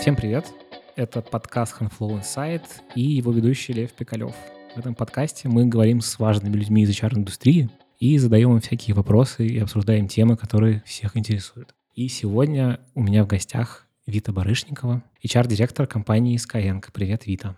[0.00, 0.50] Всем привет!
[0.96, 2.62] Это подкаст Handflow Insight
[2.94, 4.34] и его ведущий Лев Пикалев.
[4.74, 9.46] В этом подкасте мы говорим с важными людьми из HR-индустрии и задаем им всякие вопросы
[9.46, 11.74] и обсуждаем темы, которые всех интересуют.
[11.94, 16.82] И сегодня у меня в гостях Вита Барышникова, HR-директор компании Skyeng.
[16.94, 17.54] Привет, Вита.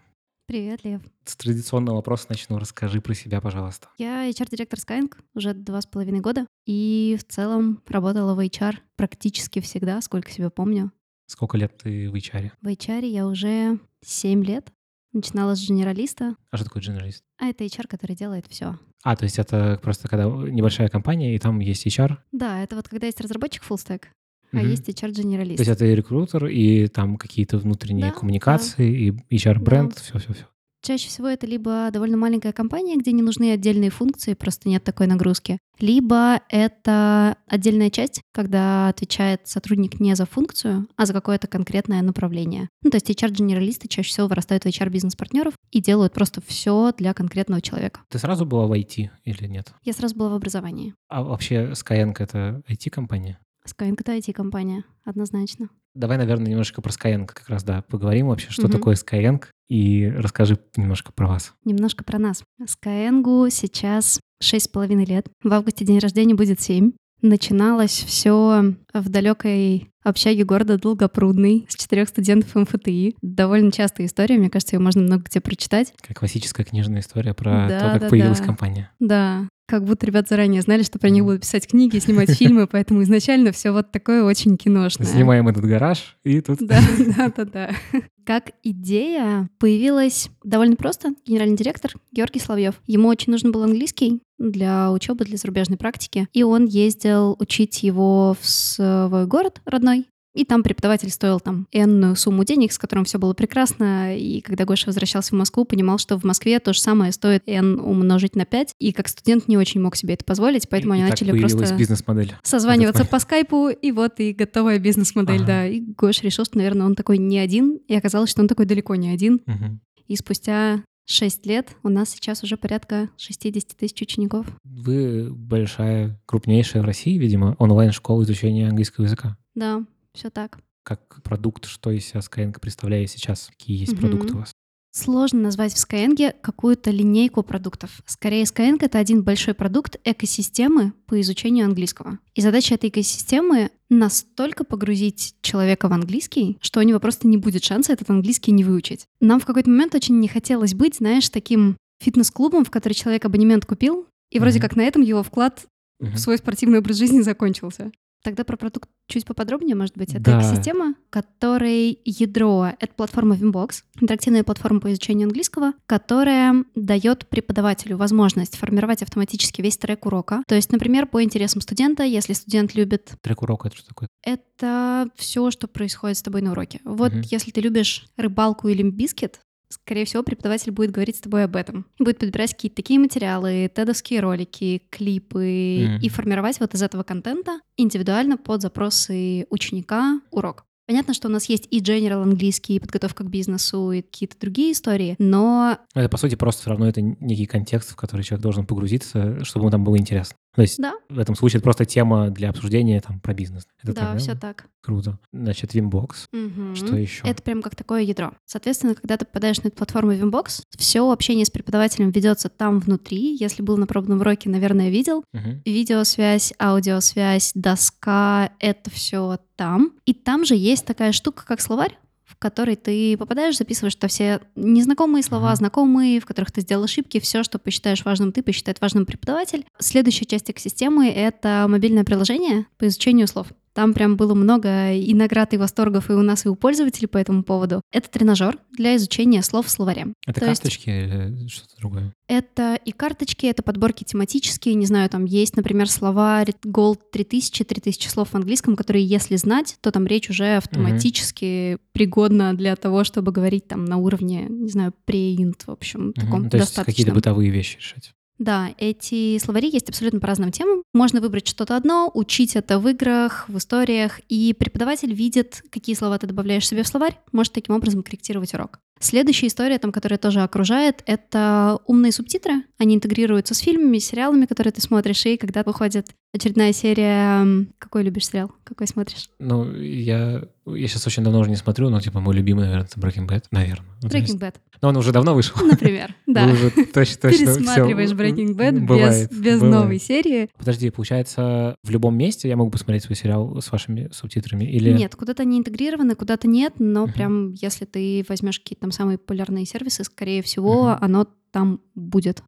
[0.46, 1.00] Привет, Лев.
[1.24, 2.58] С традиционного вопроса начну.
[2.58, 3.86] Расскажи про себя, пожалуйста.
[3.98, 6.48] Я HR-директор Skyeng уже два с половиной года.
[6.66, 10.90] И в целом работала в HR практически всегда, сколько себя помню.
[11.26, 12.50] Сколько лет ты в HR?
[12.60, 14.72] В HR я уже 7 лет.
[15.12, 16.36] Начинала с генералиста.
[16.50, 17.22] А что такое генералист?
[17.38, 18.78] А это HR, который делает все.
[19.02, 22.16] А, то есть это просто когда небольшая компания, и там есть HR?
[22.32, 24.04] Да, это вот когда есть разработчик full stack,
[24.52, 25.56] а есть HR-генералист.
[25.56, 30.00] То есть это и рекрутер, и там какие-то внутренние Да, коммуникации, и HR-бренд, Да.
[30.00, 30.46] все-все-все.
[30.82, 35.06] Чаще всего это либо довольно маленькая компания, где не нужны отдельные функции, просто нет такой
[35.06, 42.02] нагрузки, либо это отдельная часть, когда отвечает сотрудник не за функцию, а за какое-то конкретное
[42.02, 42.68] направление.
[42.82, 47.60] Ну, то есть HR-генералисты чаще всего вырастают в HR-бизнес-партнеров и делают просто все для конкретного
[47.60, 48.00] человека.
[48.08, 49.72] Ты сразу была в IT или нет?
[49.84, 50.94] Я сразу была в образовании.
[51.08, 53.38] А вообще Skyeng— это IT-компания?
[53.68, 55.68] Skyeng— это IT-компания, однозначно.
[55.94, 58.72] Давай, наверное, немножко про Skyeng как раз, да, поговорим вообще, что Мгм.
[58.72, 61.52] такое Skyeng, и расскажи немножко про вас.
[61.64, 62.42] Немножко про нас.
[62.62, 65.26] Skyeng сейчас шесть с половиной лет.
[65.42, 66.92] В августе день рождения будет семь.
[67.20, 73.14] Начиналось все в далекой общаге города Долгопрудный с четырех студентов МФТИ.
[73.22, 75.92] Довольно частая история, мне кажется, ее можно много где прочитать.
[76.04, 78.44] Как классическая книжная история про Да, то, как да, появилась да.
[78.44, 78.90] компания.
[78.98, 83.02] Да, как будто ребят заранее знали, что про них будут писать книги, снимать фильмы, поэтому
[83.04, 85.06] изначально все вот такое очень киношное.
[85.06, 86.58] Снимаем этот гараж, и тут...
[86.60, 86.78] Да,
[87.16, 87.70] да, да, да.
[88.26, 91.14] Как идея появилась довольно просто.
[91.24, 92.82] Генеральный директор Георгий Славьев.
[92.86, 96.28] Ему очень нужен был английский для учебы, для зарубежной практики.
[96.34, 100.06] И он ездил учить его в свой город родной.
[100.34, 104.16] И там преподаватель стоил там энную сумму денег, с которым все было прекрасно.
[104.16, 107.78] И когда Гоша возвращался в Москву, понимал, что в Москве то же самое стоит n
[107.78, 108.72] умножить на 5.
[108.78, 111.74] И как студент не очень мог себе это позволить, поэтому и, они и начали просто
[111.76, 112.34] бизнес-модель.
[112.42, 115.46] созваниваться по скайпу, и вот и готовая бизнес-модель, Ага.
[115.46, 115.66] да.
[115.66, 118.94] И Гош решил, что, наверное, он такой не один, и оказалось, что он такой далеко
[118.94, 119.42] не один.
[119.46, 119.80] Мгм.
[120.08, 124.46] И спустя 6 лет у нас сейчас уже порядка 60 тысяч учеников.
[124.64, 129.36] Вы большая, крупнейшая в России, видимо, онлайн-школа изучения английского языка.
[129.54, 129.82] Да,
[130.14, 130.58] все так.
[130.84, 133.48] Как продукт, что из себя Skyeng представляет сейчас?
[133.48, 134.50] Какие есть продукты у вас?
[134.94, 138.02] Сложно назвать в Skyeng какую-то линейку продуктов.
[138.04, 142.18] Скорее, Skyeng— это один большой продукт экосистемы по изучению английского.
[142.34, 147.64] И задача этой экосистемы— настолько погрузить человека в английский, что у него просто не будет
[147.64, 149.06] шанса этот английский не выучить.
[149.20, 153.64] Нам в какой-то момент очень не хотелось быть, знаешь, таким фитнес-клубом, в который человек абонемент
[153.64, 154.62] купил, и вроде Мгм.
[154.68, 155.64] как на этом его вклад
[156.00, 156.12] Мгм.
[156.14, 157.92] в свой спортивный образ жизни закончился.
[158.22, 160.10] Тогда про продукт чуть поподробнее, может быть.
[160.14, 160.38] Это Да.
[160.40, 168.56] экосистема, которой ядро— это платформа Vimbox, интерактивная платформа по изучению английского, которая дает преподавателю возможность
[168.56, 170.42] формировать автоматически весь трек урока.
[170.46, 174.08] То есть, например, по интересам студента, если студент любит Трек урока— это что такое?
[174.24, 176.80] это все, что происходит с тобой на уроке.
[176.84, 177.22] Вот Мгм.
[177.22, 179.40] если ты любишь рыбалку или бискет,
[179.72, 181.86] скорее всего, преподаватель будет говорить с тобой об этом.
[181.98, 185.98] Будет подбирать какие-то такие материалы, тедовские ролики, клипы, Мгм.
[186.00, 190.64] и формировать вот из этого контента индивидуально под запросы ученика урок.
[190.86, 194.72] Понятно, что у нас есть и general английский, и подготовка к бизнесу, и какие-то другие
[194.72, 198.66] истории, но Это, по сути, просто все равно это некий контекст, в который человек должен
[198.66, 200.36] погрузиться, чтобы ему там было интересно.
[200.54, 203.66] То есть да, в этом случае это просто тема для обсуждения там про бизнес.
[203.82, 204.66] Это да, так, все так.
[204.82, 205.18] Круто.
[205.32, 206.26] Значит, Vimbox.
[206.32, 206.74] Мгм.
[206.76, 207.22] Что еще?
[207.24, 208.32] Это прям как такое ядро.
[208.44, 213.36] Соответственно, когда ты попадаешь на эту платформу Vimbox, все общение с преподавателем ведется там внутри.
[213.36, 215.24] Если был на пробном уроке, наверное, видел.
[215.32, 215.62] Мгм.
[215.64, 219.92] Видеосвязь, аудиосвязь, доска— это все там.
[220.04, 221.96] И там же есть такая штука, как словарь,
[222.42, 227.44] который ты попадаешь, записываешь то все незнакомые слова, знакомые, в которых ты сделал ошибки, все,
[227.44, 229.64] что посчитаешь важным ты, посчитает важным преподаватель.
[229.78, 233.46] Следующая часть экосистемы— это мобильное приложение по изучению слов.
[233.74, 237.16] Там прям было много и наград, и восторгов и у нас, и у пользователей по
[237.18, 237.80] этому поводу.
[237.90, 240.08] Это тренажер для изучения слов в словаре.
[240.26, 242.12] Это То есть- карточки или что-то другое?
[242.28, 248.08] Это и карточки, это подборки тематические, не знаю, там есть, например, слова Gold 3000, 3000
[248.08, 253.32] слов в английском, которые, если знать, то там речь уже автоматически пригодна для того, чтобы
[253.32, 256.12] говорить там на уровне, не знаю, преинт, в общем, Мгм.
[256.14, 256.84] таком То есть достаточном.
[256.86, 258.12] какие-то бытовые вещи решать.
[258.38, 260.82] Да, эти словари есть абсолютно по разным темам.
[260.92, 266.18] Можно выбрать что-то одно, учить это в играх, в историях, и преподаватель видит, какие слова
[266.18, 268.80] ты добавляешь себе в словарь, может таким образом корректировать урок.
[269.02, 272.62] Следующая история, там, которая тоже окружает, это умные субтитры.
[272.78, 277.66] Они интегрируются с фильмами, сериалами, которые ты смотришь, и когда выходит очередная серия...
[277.78, 278.52] Какой любишь сериал?
[278.64, 279.28] Какой смотришь?
[279.38, 282.98] Ну, я, я сейчас очень давно уже не смотрю, но, типа, мой любимый, наверное, это
[282.98, 283.86] Breaking Bad, наверное.
[284.02, 285.56] Ну, Breaking Bad, Но он уже давно вышел.
[285.64, 286.14] например.
[286.26, 286.46] Да.
[286.46, 289.74] Вы уже точно, точно Пересматриваешь Breaking Bad без, Бывает, без бывает.
[289.74, 290.48] новой серии.
[290.56, 294.64] Подожди, получается, в любом месте я могу посмотреть свой сериал с вашими субтитрами?
[294.64, 294.92] Или...
[294.94, 299.64] Нет, куда-то они интегрированы, куда-то нет, но прям если ты возьмешь какие-то там самые популярные
[299.66, 300.98] сервисы, скорее всего, Мгм.
[301.00, 302.42] оно там будет.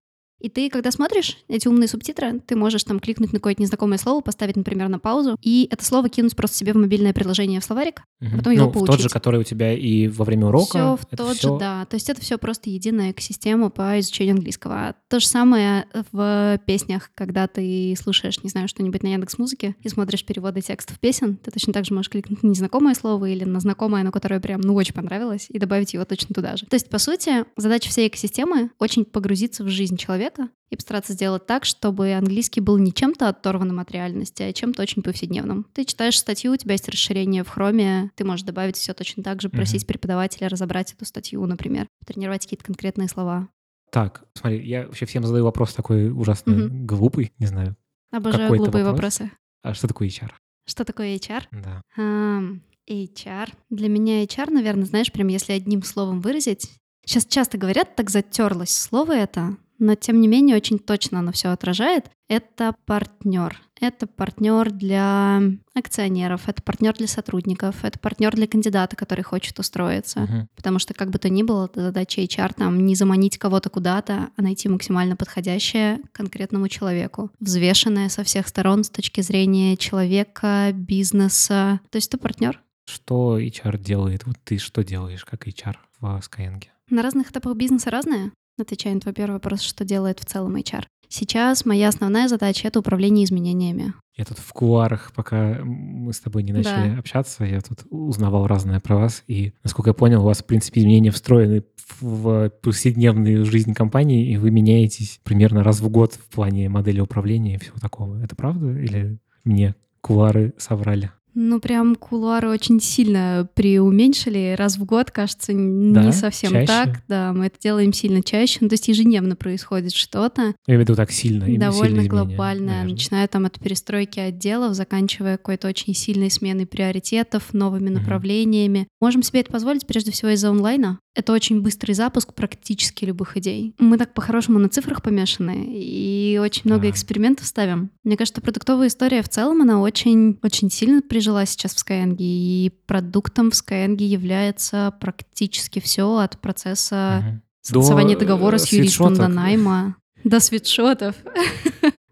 [0.44, 4.20] И ты, когда смотришь эти умные субтитры, ты можешь там кликнуть на какое-то незнакомое слово,
[4.20, 8.02] поставить, например, на паузу, и это слово кинуть просто себе в мобильное приложение в словарик.
[8.20, 8.38] Мгм.
[8.38, 9.02] потом его ну, в тот поучить.
[9.04, 10.66] же, который у тебя и во время урока.
[10.66, 11.84] Все в тот всё- же, да.
[11.86, 14.94] То есть это все просто единая экосистема по изучению английского.
[15.08, 19.88] То же самое в песнях, когда ты слушаешь, не знаю, что-нибудь на Яндекс Музыке и
[19.88, 23.60] смотришь переводы текстов песен, ты точно так же можешь кликнуть на незнакомое слово или на
[23.60, 26.66] знакомое, но которое прям, ну, очень понравилось, и добавить его точно туда же.
[26.66, 30.33] То есть, по сути, задача всей экосистемы— очень погрузиться в жизнь человека
[30.70, 35.02] и постараться сделать так, чтобы английский был не чем-то оторванным от реальности, а чем-то очень
[35.02, 35.66] повседневным.
[35.72, 39.40] Ты читаешь статью, у тебя есть расширение в хроме, ты можешь добавить все точно так
[39.40, 43.48] же, просить преподавателя разобрать эту статью, например, тренировать какие-то конкретные слова.
[43.90, 46.86] Так, смотри, я вообще всем задаю вопрос такой ужасно Мгм.
[46.86, 47.76] глупый, не знаю.
[48.10, 49.20] Обожаю глупые вопрос?
[49.20, 49.30] вопросы.
[49.62, 50.32] А что такое HR?
[50.66, 51.44] Что такое HR?
[51.52, 51.82] Да.
[51.96, 53.50] Ам, HR.
[53.70, 56.70] Для меня HR, наверное, знаешь, прям если одним словом выразить.
[57.06, 61.48] Сейчас часто говорят, так затерлось слово это, но тем не менее очень точно оно все
[61.48, 62.10] отражает.
[62.26, 63.60] Это партнер.
[63.80, 65.42] Это партнер для
[65.74, 70.20] акционеров, это партнер для сотрудников, это партнер для кандидата, который хочет устроиться.
[70.20, 70.48] Мгм.
[70.56, 74.42] Потому что как бы то ни было, задача HR там не заманить кого-то куда-то, а
[74.42, 77.30] найти максимально подходящее конкретному человеку.
[77.40, 81.80] Взвешенное со всех сторон с точки зрения человека, бизнеса.
[81.90, 82.58] То есть это партнер.
[82.86, 84.24] Что HR делает?
[84.24, 86.62] Вот ты что делаешь как HR в Skyeng?
[86.88, 88.32] На разных этапах бизнеса разное.
[88.58, 90.84] Отвечая на твой первый вопрос, что делает в целом HR.
[91.08, 93.94] Сейчас моя основная задача— это управление изменениями.
[94.16, 96.98] Я тут в кулуарах, пока мы с тобой не начали Да.
[96.98, 99.24] общаться, я тут узнавал разное про вас.
[99.26, 101.64] И, насколько я понял, у вас, в принципе, изменения встроены
[102.00, 107.56] в повседневную жизнь компании, и вы меняетесь примерно раз в год в плане модели управления
[107.56, 108.22] и всего такого.
[108.22, 108.78] Это правда?
[108.78, 111.10] Или мне кулуары соврали?
[111.34, 114.54] Ну, прям кулуары очень сильно преуменьшили.
[114.56, 115.58] Раз в год, кажется, Да?
[116.04, 116.66] не совсем Чаще?
[116.66, 117.02] так.
[117.08, 118.58] Да, мы это делаем сильно чаще.
[118.60, 120.42] Ну, то есть ежедневно происходит что-то.
[120.66, 121.44] Я имею в виду так сильно.
[121.58, 122.92] довольно изменения, глобальная, наверное.
[122.92, 127.94] начиная там от перестройки отделов, заканчивая какой-то очень сильной сменой приоритетов, новыми Мгм.
[127.94, 128.86] направлениями.
[129.00, 130.98] Можем себе это позволить прежде всего из-за онлайна.
[131.16, 133.74] Это очень быстрый запуск практически любых идей.
[133.78, 136.90] Мы так по-хорошему на цифрах помешаны и очень много Да.
[136.90, 137.90] экспериментов ставим.
[138.02, 142.70] Мне кажется, продуктовая история в целом, она очень, очень сильно прижилась сейчас в Skyeng, и
[142.86, 147.42] продуктом в Skyeng является практически все от процесса Мгм.
[147.62, 149.96] согласования До, договора э, с юристом до найма.
[150.22, 151.14] До свитшотов.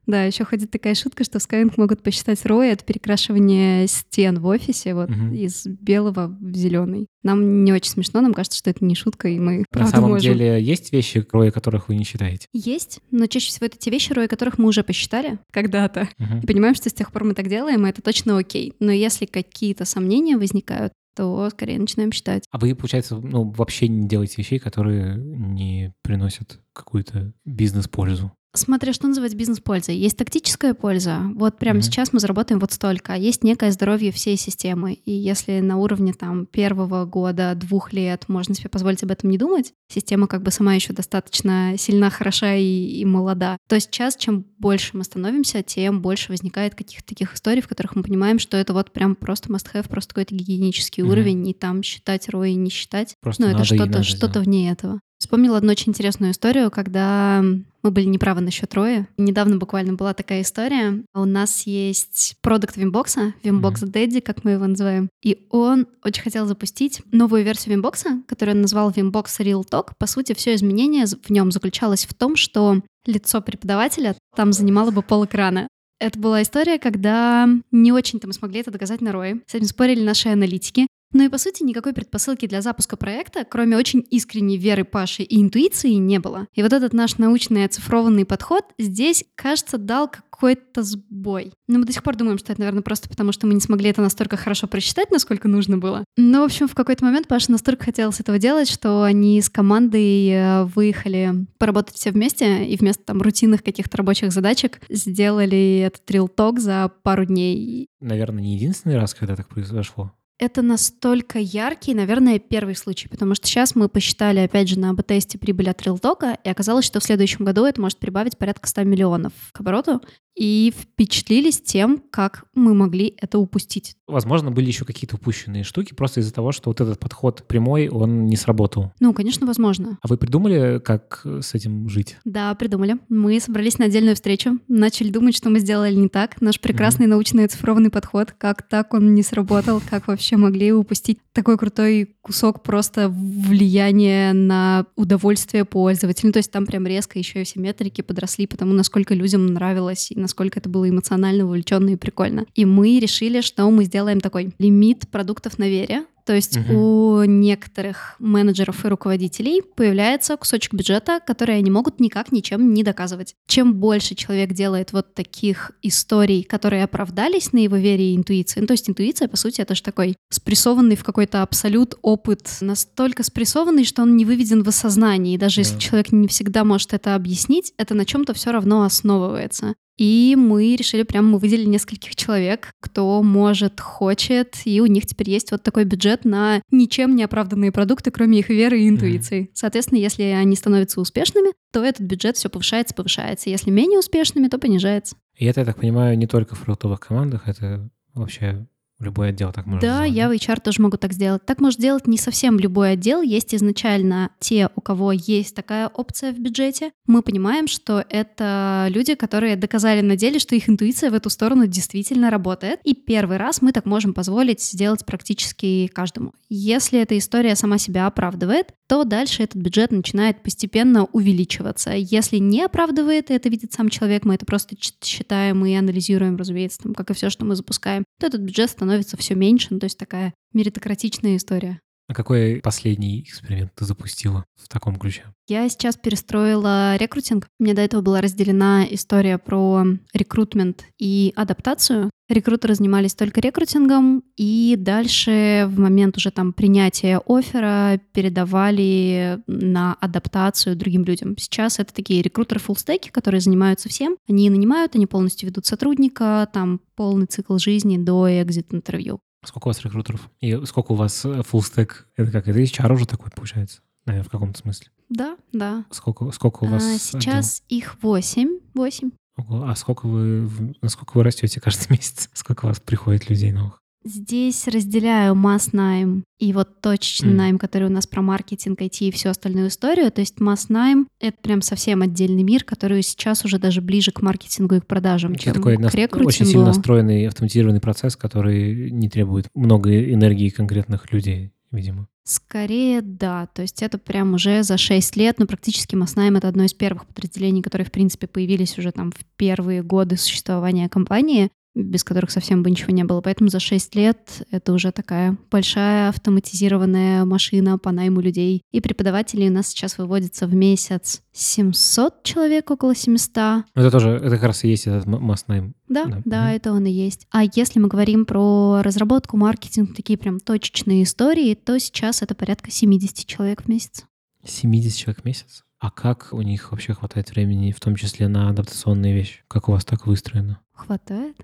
[0.07, 4.47] Да, еще ходит такая шутка, что в Skyeng могут посчитать ROI от перекрашивания стен в
[4.47, 5.33] офисе вот Мгм.
[5.35, 7.07] из белого в зеленый.
[7.23, 10.33] Нам не очень смешно, нам кажется, что это не шутка, и мы На самом можем.
[10.33, 12.47] деле есть вещи, кроме которых вы не считаете?
[12.53, 16.09] Есть, но чаще всего это те вещи, ROI которых мы уже посчитали когда-то.
[16.19, 16.41] Мгм.
[16.41, 18.73] И понимаем, что с тех пор мы так делаем, и это точно окей.
[18.81, 22.45] Но если какие-то сомнения возникают, то скорее начинаем считать.
[22.51, 28.33] А вы, получается, ну, вообще не делаете вещей, которые не приносят какую-то бизнес-пользу?
[28.55, 29.97] Смотря что называть бизнес-пользой.
[29.97, 31.23] Есть тактическая польза.
[31.37, 31.83] Вот прямо Мгм.
[31.85, 33.15] сейчас мы заработаем вот столько.
[33.15, 34.93] А есть некое здоровье всей системы.
[34.93, 39.39] И если на уровне там первого года, двух лет можно себе позволить об этом не
[39.39, 44.45] думать, система как бы сама еще достаточно сильна, хороша и, и молода, то сейчас чем
[44.59, 48.75] больше мы становимся, тем больше возникает каких-то таких историй, в которых мы понимаем, что это
[48.75, 51.11] вот прям просто must-have, просто какой-то гигиенический Мгм.
[51.13, 53.15] уровень, и там считать ROI, не считать.
[53.23, 54.47] Просто Ну, это что-то надо что делать.
[54.47, 55.01] вне этого.
[55.23, 57.45] Вспомнила одну очень интересную историю, когда
[57.85, 59.07] мы были неправы насчет Роя.
[59.19, 61.05] Недавно буквально была такая история.
[61.15, 65.09] У нас есть продукт Vimbox'а, Vimbox Daddy, как мы его называем.
[65.23, 69.93] И он очень хотел запустить новую версию Vimbox'а, которую он назвал Vimbox Real Talk.
[69.97, 75.03] По сути, все изменение в нем заключалось в том, что лицо преподавателя там занимало бы
[75.03, 75.69] пол экрана.
[76.01, 79.41] Это была история, когда не очень-то мы смогли это доказать на Рое.
[79.47, 80.89] С этим спорили наши аналитики.
[81.13, 85.41] Ну и, по сути, никакой предпосылки для запуска проекта, кроме очень искренней веры Паши и
[85.41, 86.47] интуиции, не было.
[86.55, 91.53] И вот этот наш научный оцифрованный подход здесь, кажется, дал какой-то сбой.
[91.69, 93.91] Но мы до сих пор думаем, что это, наверное, просто потому, что мы не смогли
[93.91, 96.05] это настолько хорошо просчитать, насколько нужно было.
[96.17, 100.29] Но, в общем, в какой-то момент Паша настолько хотелось этого делать, что они с командой
[100.29, 106.59] э, выехали поработать все вместе, и вместо там рутинных каких-то рабочих задачек сделали этот Talk
[106.59, 107.87] за пару дней.
[108.01, 110.13] Наверное, не единственный раз, когда так произошло.
[110.39, 115.39] Это настолько яркий, наверное, первый случай, потому что сейчас мы посчитали, опять же, на АБ-тесте
[115.39, 119.33] прибыль от Рилтока, и оказалось, что в следующем году это может прибавить порядка 100 миллионов
[119.53, 120.01] к обороту,
[120.35, 123.97] и впечатлились тем, как мы могли это упустить.
[124.07, 128.25] Возможно, были еще какие-то упущенные штуки просто из-за того, что вот этот подход прямой, он
[128.25, 128.93] не сработал.
[128.99, 129.99] Ну, конечно, возможно.
[130.01, 132.17] А вы придумали, как с этим жить?
[132.25, 132.97] Да, придумали.
[133.11, 136.41] Мы собрались на отдельную встречу, начали думать, что мы сделали не так.
[136.41, 137.11] Наш прекрасный mm-hmm.
[137.11, 142.63] научный оцифрованный подход, как так он не сработал, как вообще могли упустить такой крутой кусок
[142.63, 146.29] просто влияния на удовольствие пользователя.
[146.29, 150.11] Ну, то есть там прям резко еще и все метрики подросли, потому насколько людям нравилось
[150.11, 152.47] и насколько это было эмоционально вовлеченно и прикольно.
[152.55, 157.21] И мы решили, что мы сделаем такой лимит продуктов на вере, то есть угу.
[157.21, 163.35] у некоторых менеджеров и руководителей появляется кусочек бюджета, который они могут никак ничем не доказывать.
[163.47, 168.67] Чем больше человек делает вот таких историй, которые оправдались на его вере и интуиции, ну,
[168.67, 173.85] то есть интуиция, по сути, это же такой спрессованный в какой-то абсолют опыт, настолько спрессованный,
[173.85, 175.61] что он не выведен в осознание, и даже да.
[175.63, 179.75] если человек не всегда может это объяснить, это на чем-то все равно основывается.
[179.99, 185.31] И мы решили прямо, мы выделили нескольких человек, кто может, хочет, и у них теперь
[185.31, 189.43] есть вот такой бюджет на ничем не оправданные продукты, кроме их веры и интуиции.
[189.43, 189.51] Mm-hmm.
[189.55, 193.51] Соответственно, если они становятся успешными, то этот бюджет все повышается, повышается.
[193.51, 195.17] Если менее успешными, то понижается.
[195.37, 198.67] И это, я так понимаю, не только в фруктовых командах, это вообще
[199.03, 200.13] Любой отдел так может Да, сделать.
[200.17, 201.45] я в HR тоже могу так сделать.
[201.45, 203.21] Так может делать не совсем любой отдел.
[203.21, 206.93] Есть изначально те, у кого есть такая опция в бюджете.
[207.07, 211.67] Мы понимаем, что это люди, которые доказали на деле, что их интуиция в эту сторону
[211.67, 212.81] действительно работает.
[212.85, 216.33] И первый раз мы так можем позволить сделать практически каждому.
[216.49, 221.93] Если эта история сама себя оправдывает, то дальше этот бюджет начинает постепенно увеличиваться.
[221.93, 226.79] Если не оправдывает, и это видит сам человек, мы это просто считаем и анализируем, разумеется,
[226.83, 229.69] там, как и все, что мы запускаем, то этот бюджет становится становится все меньше.
[229.71, 231.81] Ну, то есть такая меритократичная история.
[232.09, 235.25] А какой последний эксперимент ты запустила в таком ключе?
[235.49, 237.47] Я сейчас перестроила рекрутинг.
[237.59, 242.11] Меня до этого была разделена история про рекрутмент и адаптацию.
[242.29, 250.77] Рекрутеры занимались только рекрутингом, и дальше в момент уже там принятия оффера передавали на адаптацию
[250.77, 251.37] другим людям.
[251.37, 254.17] Сейчас это такие рекрутеры фуллстеки, которые занимаются всем.
[254.29, 259.21] Они нанимают, они полностью ведут сотрудника, там полный цикл жизни до экзит-интервью.
[259.45, 260.31] Сколько у вас рекрутеров?
[260.41, 261.91] И сколько у вас э, full stack?
[262.17, 263.81] Это как, это HR уже такой получается?
[264.05, 264.89] Наверное, в каком-то смысле.
[265.09, 265.85] Да, да.
[265.91, 266.83] Сколько, сколько у вас?
[266.83, 267.79] А, сейчас отдел?
[267.79, 268.61] их восемь.
[268.75, 269.11] Восемь.
[269.37, 272.31] А сколько вы, насколько вы растете каждый месяц?
[272.33, 273.82] Сколько у вас приходит людей новых?
[274.05, 277.37] Здесь разделяю масс-найм и вот точечный mm.
[277.37, 280.11] найм, который у нас про маркетинг, IT и всю остальную историю.
[280.11, 284.77] То есть масс-найм— это прям совсем отдельный мир, который сейчас уже даже ближе к маркетингу
[284.77, 286.29] и к продажам, чем такой к рекрутингу.
[286.29, 292.09] Очень сильно настроенный автоматизированный процесс, который не требует много энергии конкретных людей, видимо.
[292.25, 293.47] Скорее, да.
[293.47, 297.07] То есть это прям уже за 6 лет, но практически Маснаем— это одно из первых
[297.07, 302.63] подразделений, которые, в принципе, появились уже там в первые годы существования компании без которых совсем
[302.63, 303.21] бы ничего не было.
[303.21, 308.63] Поэтому за 6 лет это уже такая большая автоматизированная машина по найму людей.
[308.73, 313.65] И преподавателей у нас сейчас выводится в месяц 700 человек, около 700.
[313.75, 315.75] Ну, это тоже, это как раз и есть этот масс найм.
[315.89, 316.51] Да, да, да угу.
[316.51, 317.27] это он и есть.
[317.31, 322.71] А если мы говорим про разработку, маркетинг, такие прям точечные истории, то сейчас это порядка
[322.71, 324.05] 70 человек в месяц.
[324.45, 325.65] 70 человек в месяц?
[325.79, 329.43] А как у них вообще хватает времени, в том числе на адаптационные вещи?
[329.49, 330.61] Как у вас так выстроено?
[330.73, 331.37] Хватает.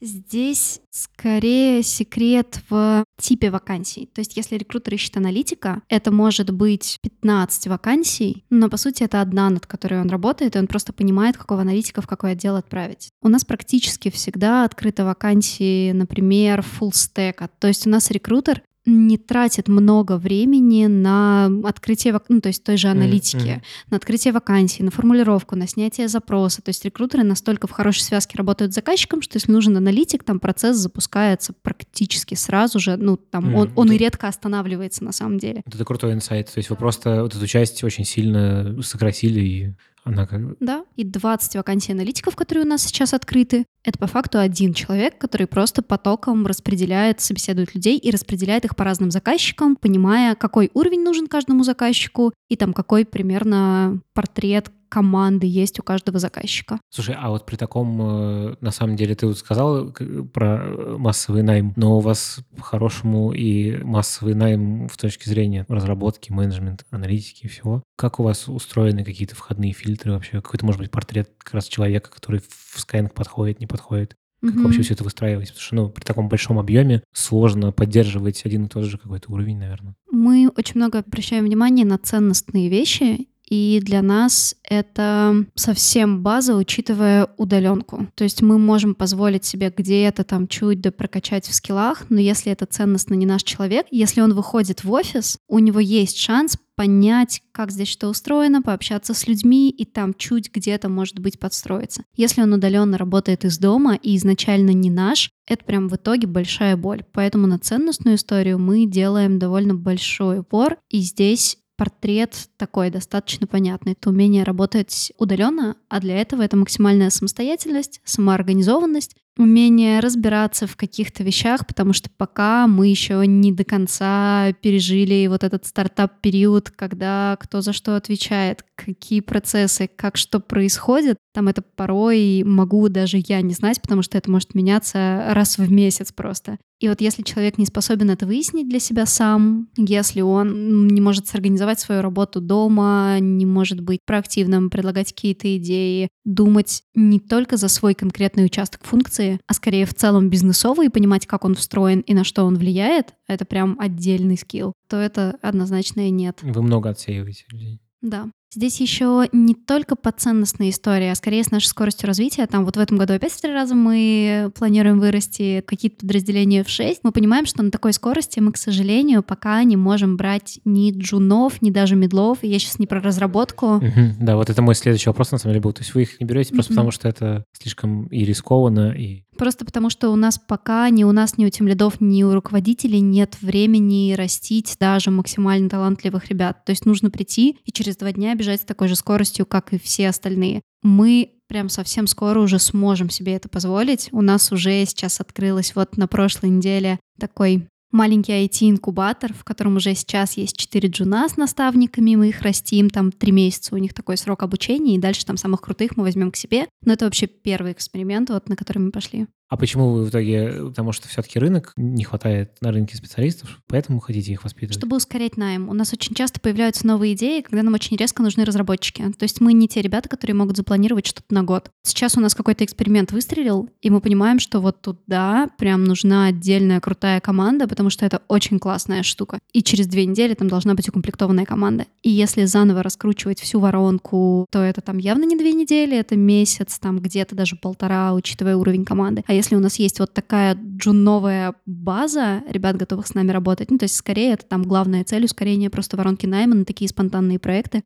[0.00, 4.08] Здесь скорее секрет в типе вакансий.
[4.14, 9.20] То есть если рекрутер ищет аналитика, это может быть 15 вакансий, но по сути это
[9.20, 13.10] одна, над которой он работает, и он просто понимает, какого аналитика в какой отдел отправить.
[13.22, 17.48] У нас практически всегда открыты вакансии, например, full stack.
[17.58, 22.76] То есть у нас рекрутер не тратит много времени на открытие, ну, то есть той
[22.76, 23.90] же аналитики, mm-hmm.
[23.90, 26.62] на открытие вакансий, на формулировку, на снятие запроса.
[26.62, 30.40] То есть рекрутеры настолько в хорошей связке работают с заказчиком, что если нужен аналитик, там
[30.40, 32.96] процесс запускается практически сразу же.
[32.96, 33.60] Ну, там mm-hmm.
[33.60, 35.62] он, он и редко останавливается на самом деле.
[35.66, 36.46] Это крутой инсайт.
[36.46, 39.74] То есть вы просто вот эту часть очень сильно сократили и
[40.04, 40.58] она как...
[40.58, 45.18] Да, и 20 вакансий аналитиков, которые у нас сейчас открыты, это по факту один человек,
[45.18, 51.02] который просто потоком распределяет, собеседует людей и распределяет их по разным заказчикам, понимая, какой уровень
[51.02, 56.80] нужен каждому заказчику и там какой примерно портрет команды есть у каждого заказчика.
[56.90, 59.92] Слушай, а вот при таком, э, на самом деле, ты вот сказал
[60.32, 66.84] про массовый найм, но у вас по-хорошему и массовый найм в точке зрения разработки, менеджмента,
[66.90, 67.82] аналитики и всего.
[67.96, 70.40] Как у вас устроены какие-то входные фильтры вообще?
[70.40, 74.14] Какой-то, может быть, портрет как раз человека, который в Skyeng подходит, не подходит?
[74.40, 74.64] Как Мгм.
[74.64, 75.48] вообще все это выстраивать?
[75.48, 79.58] Потому что ну, при таком большом объеме сложно поддерживать один и тот же какой-то уровень,
[79.58, 79.96] наверное.
[80.12, 87.28] Мы очень много обращаем внимание на ценностные вещи, и для нас это совсем база, учитывая
[87.36, 88.08] удаленку.
[88.14, 92.52] То есть мы можем позволить себе где-то там чуть да прокачать в скиллах, но если
[92.52, 97.42] это ценностно не наш человек, если он выходит в офис, у него есть шанс понять,
[97.50, 102.04] как здесь что устроено, пообщаться с людьми и там чуть где-то, может быть, подстроиться.
[102.14, 106.76] Если он удаленно работает из дома и изначально не наш, это прям в итоге большая
[106.76, 107.02] боль.
[107.12, 113.92] Поэтому на ценностную историю мы делаем довольно большой упор, и здесь портрет такой достаточно понятный.
[113.92, 121.22] Это умение работать удаленно, а для этого это максимальная самостоятельность, самоорганизованность, умение разбираться в каких-то
[121.22, 127.60] вещах, потому что пока мы еще не до конца пережили вот этот стартап-период, когда кто
[127.60, 133.54] за что отвечает, какие процессы, как что происходит, там это порой могу даже я не
[133.54, 136.58] знать, потому что это может меняться раз в месяц просто.
[136.80, 141.26] И вот если человек не способен это выяснить для себя сам, если он не может
[141.26, 147.68] сорганизовать свою работу дома, не может быть проактивным, предлагать какие-то идеи, думать не только за
[147.68, 152.24] свой конкретный участок функции, а скорее в целом бизнесовый понимать, как он встроен и на
[152.24, 156.38] что он влияет, это прям отдельный скилл, то это однозначно и нет.
[156.42, 157.80] Вы много отсеиваете людей.
[158.00, 158.30] Да.
[158.54, 162.46] Здесь еще не только по ценностной истории, а скорее с нашей скоростью развития.
[162.46, 166.68] Там вот в этом году опять в три раза мы планируем вырасти какие-то подразделения в
[166.70, 167.00] шесть.
[167.02, 171.60] Мы понимаем, что на такой скорости мы, к сожалению, пока не можем брать ни джунов,
[171.60, 172.38] ни даже медлов.
[172.42, 173.74] Я сейчас не про разработку.
[173.82, 174.14] Мгм.
[174.20, 175.72] Да, вот это мой следующий вопрос, на самом деле, был.
[175.74, 176.76] То есть вы их не берете просто Мгм.
[176.76, 179.24] потому, что это слишком и рискованно, и...
[179.36, 182.32] Просто потому, что у нас пока ни у нас, ни у тем лидов, ни у
[182.34, 186.64] руководителей нет времени растить даже максимально талантливых ребят.
[186.64, 189.78] То есть нужно прийти и через два дня бежать с такой же скоростью, как и
[189.78, 190.62] все остальные.
[190.82, 194.08] Мы прям совсем скоро уже сможем себе это позволить.
[194.12, 199.94] У нас уже сейчас открылось вот на прошлой неделе такой маленький IT-инкубатор, в котором уже
[199.94, 204.16] сейчас есть 4 джуна с наставниками, мы их растим, там 3 месяца у них такой
[204.16, 206.66] срок обучения, и дальше там самых крутых мы возьмем к себе.
[206.84, 209.26] Но это вообще первый эксперимент, вот, на который мы пошли.
[209.48, 210.64] А почему вы в итоге...
[210.68, 214.78] Потому что все-таки рынок, не хватает на рынке специалистов, поэтому хотите их воспитывать?
[214.78, 215.68] Чтобы ускорять найм.
[215.68, 219.02] У нас очень часто появляются новые идеи, когда нам очень резко нужны разработчики.
[219.18, 221.70] То есть мы не те ребята, которые могут запланировать что-то на год.
[221.82, 226.80] Сейчас у нас какой-то эксперимент выстрелил, и мы понимаем, что вот туда прям нужна отдельная
[226.80, 229.38] крутая команда, потому что это очень классная штука.
[229.52, 231.86] И через две недели там должна быть укомплектованная команда.
[232.02, 236.78] И если заново раскручивать всю воронку, то это там явно не две недели, это месяц,
[236.78, 239.24] там где-то даже полтора, учитывая уровень команды.
[239.26, 243.78] А если у нас есть вот такая джуновая база ребят, готовых с нами работать, ну,
[243.78, 247.84] то есть скорее это там главная цель ускорения просто воронки найма на такие спонтанные проекты.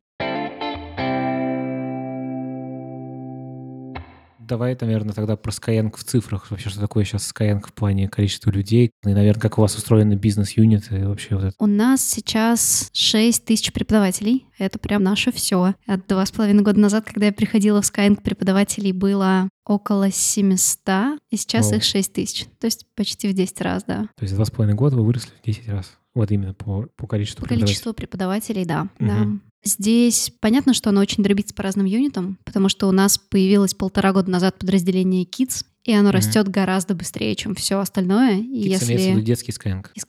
[4.47, 6.51] Давай, наверное, тогда про Skyeng в цифрах.
[6.51, 8.91] Вообще, что такое сейчас Skyeng в плане количества людей?
[9.05, 11.55] И, наверное, как у вас устроены бизнес-юниты и вообще вот это.
[11.59, 14.45] У нас сейчас 6 тысяч преподавателей.
[14.57, 15.75] Это прям наше все.
[15.87, 21.19] От два с половиной года назад, когда я приходила в Skyeng, преподавателей было около 700,
[21.29, 21.77] и сейчас Вау.
[21.77, 22.45] их 6 тысяч.
[22.59, 24.03] То есть почти в 10 раз, да.
[24.17, 25.97] То есть за два с половиной года вы выросли в 10 раз.
[26.15, 27.65] Вот именно по, по количеству По преподавателей.
[27.67, 28.87] количеству преподавателей, да.
[28.99, 29.13] да.
[29.15, 29.41] Мгм.
[29.65, 34.11] Здесь понятно, что оно очень дробится по разным юнитам, потому что у нас появилось полтора
[34.11, 36.17] года назад подразделение Kids, и оно Мгм.
[36.17, 38.35] растет гораздо быстрее, чем все остальное.
[38.39, 39.85] Kids имеется в виду если детский Skyeng.
[39.95, 39.99] и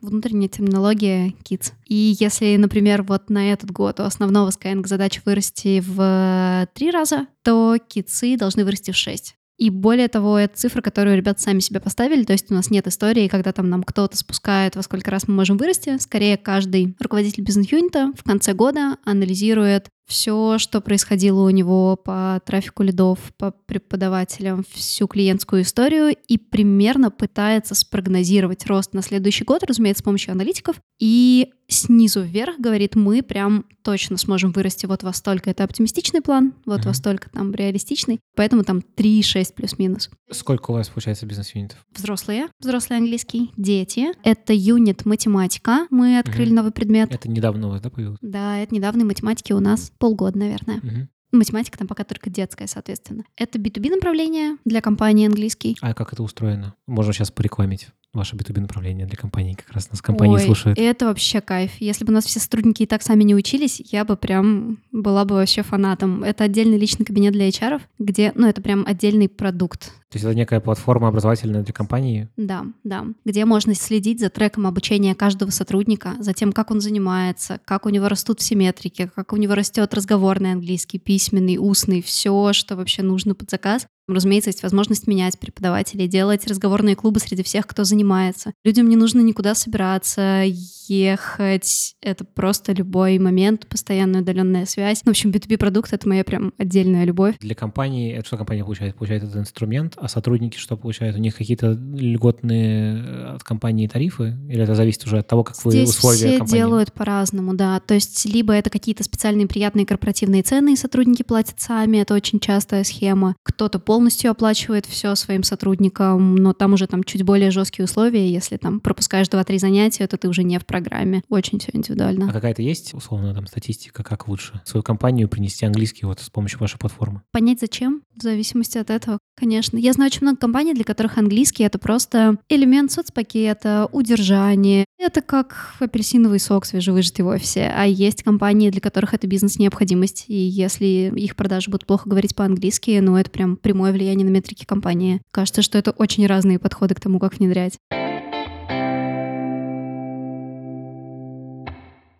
[0.00, 1.72] внутренняя терминология Kids.
[1.86, 7.26] И если, например, вот на этот год у основного Skyeng задача вырасти в три раза,
[7.42, 9.36] то китсы должны вырасти в шесть.
[9.58, 12.86] И более того, это цифра, которую ребята сами себе поставили, то есть у нас нет
[12.86, 15.98] истории, когда там нам кто-то спускает, во сколько раз мы можем вырасти.
[15.98, 22.82] Скорее, каждый руководитель бизнес-юнита в конце года анализирует все, что происходило у него по трафику
[22.82, 30.00] лидов, по преподавателям, всю клиентскую историю и примерно пытается спрогнозировать рост на следующий год, разумеется,
[30.02, 30.76] с помощью аналитиков.
[30.98, 35.50] И снизу вверх говорит, мы прям точно сможем вырасти вот во столько.
[35.50, 36.94] Это оптимистичный план, вот во Мгм.
[36.94, 38.20] столько там реалистичный.
[38.34, 40.10] Поэтому там 3-6 плюс-минус.
[40.30, 41.78] Сколько у вас, получается, бизнес-юнитов?
[41.94, 44.08] Взрослые, взрослый английский, дети.
[44.24, 45.86] Это юнит математика.
[45.90, 46.56] Мы открыли Мгм.
[46.56, 47.12] новый предмет.
[47.12, 48.18] Это недавно у вас, да, появилось?
[48.22, 50.76] Да, это недавней математики у нас полгода, наверное.
[50.82, 51.08] Мгм.
[51.32, 53.24] Математика там пока только детская, соответственно.
[53.36, 55.76] Это B2B направление для компании английский.
[55.82, 56.74] А как это устроено?
[56.86, 59.54] Можно сейчас порекламить ваше B2B направление для компании.
[59.54, 60.78] Как раз нас компании Ой, слушают.
[60.78, 61.72] это вообще кайф.
[61.78, 65.24] Если бы у нас все сотрудники и так сами не учились, я бы прям была
[65.24, 66.22] бы вообще фанатом.
[66.22, 69.92] Это отдельный личный кабинет для HR, где, ну, это прям отдельный продукт.
[70.10, 72.28] То есть это некая платформа образовательная для компании.
[72.38, 73.04] Да, да.
[73.26, 77.90] Где можно следить за треком обучения каждого сотрудника, за тем, как он занимается, как у
[77.90, 83.02] него растут все метрики, как у него растет разговорный английский, письменный, устный, все, что вообще
[83.02, 83.86] нужно под заказ.
[84.08, 88.52] Разумеется, есть возможность менять преподавателей, делать разговорные клубы среди всех, кто занимается.
[88.64, 90.44] Людям не нужно никуда собираться,
[90.88, 91.94] ехать.
[92.00, 95.02] Это просто любой момент, постоянная удаленная связь.
[95.04, 97.36] В общем, B2B-продукт— это моя прям отдельная любовь.
[97.40, 98.96] Для компании, это что компания получает?
[98.96, 101.16] Получает этот инструмент, а сотрудники что получают?
[101.16, 104.36] У них какие-то льготные э, от компании тарифы?
[104.48, 106.60] Или это зависит уже от того, как вы Здесь условия все компании?
[106.60, 107.80] делают по-разному, да.
[107.80, 112.40] То есть либо это какие-то специальные приятные корпоративные цены, и сотрудники платят сами, это очень
[112.40, 113.36] частая схема.
[113.42, 118.30] Кто-то полностью оплачивает все своим сотрудникам, но там уже там чуть более жесткие условия.
[118.30, 121.24] Если там пропускаешь 2-3 занятия, то ты уже не в программе.
[121.28, 122.30] Очень все индивидуально.
[122.30, 126.60] А какая-то есть, условно, там статистика, как лучше свою компанию принести английский вот с помощью
[126.60, 127.22] вашей платформы?
[127.32, 129.76] Понять зачем, в зависимости от этого, конечно.
[129.76, 134.84] Я знаю очень много компаний, для которых английский— это просто элемент соцпакета, удержание.
[134.98, 137.72] Это как апельсиновый сок свежевыжатый в офисе.
[137.74, 140.24] А есть компании, для которых это бизнес-необходимость.
[140.28, 144.64] И если их продажи будут плохо говорить по-английски, ну, это прям прямое влияние на метрики
[144.64, 145.20] компании.
[145.30, 147.78] Кажется, что это очень разные подходы к тому, как внедрять.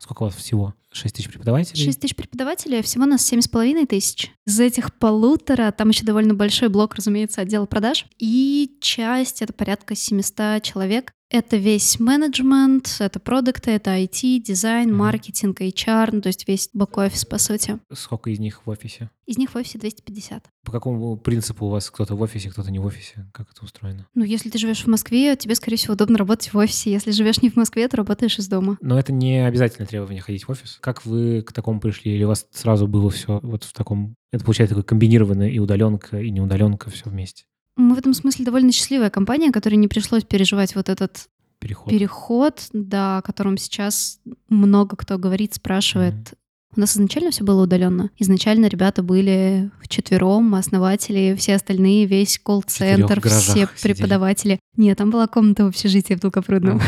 [0.09, 0.73] Сколько у вас всего?
[0.91, 1.85] 6 тысяч преподавателей?
[1.85, 4.33] 6 тысяч преподавателей, а всего нас семь с половиной тысяч.
[4.47, 9.95] Из этих полутора, там еще довольно большой блок, разумеется, отдела продаж, и часть, это порядка
[9.95, 16.49] 700 человек, это весь менеджмент, это продукты, это IT, дизайн, маркетинг, HR, ну, то есть
[16.49, 17.79] весь бэк-офис, по сути.
[17.93, 19.11] Сколько из них в офисе?
[19.27, 20.45] Из них в офисе 250.
[20.65, 23.29] По какому принципу у вас кто-то в офисе, кто-то не в офисе?
[23.33, 24.07] Как это устроено?
[24.15, 26.91] Ну, если ты живешь в Москве, тебе, скорее всего, удобно работать в офисе.
[26.91, 28.79] Если живешь не в Москве, то работаешь из дома.
[28.81, 30.79] Но это не обязательно требование ходить в офис.
[30.81, 32.15] Как вы к такому пришли?
[32.15, 34.15] Или у вас сразу было все вот в таком...
[34.33, 37.45] Это получается такое комбинированное и удаленка, и неудаленка, все вместе?
[37.79, 41.29] Мы в этом смысле довольно счастливая компания, которой не пришлось переживать вот этот
[41.61, 41.89] Переход.
[41.89, 46.13] переход, да, о котором сейчас много кто говорит, спрашивает.
[46.13, 46.39] Мгм.
[46.77, 48.11] У нас изначально все было удаленно.
[48.19, 53.69] Изначально ребята были вчетвером, основатели, все остальные, весь колл-центр, все сидели.
[53.81, 54.61] преподаватели.
[54.77, 56.81] Нет, там была комната в общежитии в Долгопрудном.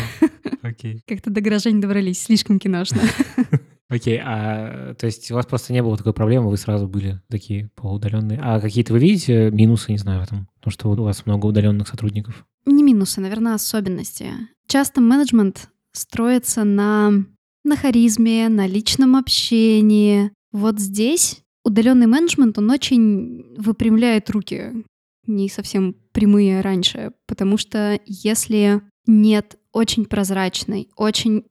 [0.63, 1.03] Окей.
[1.09, 3.01] Как-то до гаража не добрались, слишком киношно.
[3.91, 7.71] Окей, а то есть у вас просто не было такой проблемы, вы сразу были такие
[7.75, 8.39] полуудаленные.
[8.41, 10.49] А какие-то вы видите минусы, не знаю, в этом?
[10.61, 12.47] Потому что у вас много удаленных сотрудников.
[12.67, 14.29] Не минусы, наверное, особенности.
[14.69, 17.11] Часто менеджмент строится на,
[17.65, 20.31] на харизме, на личном общении.
[20.53, 24.85] Вот здесь удаленный менеджмент, он очень выпрямляет руки,
[25.27, 31.45] не совсем прямые раньше, потому что если нет очень прозрачной, очень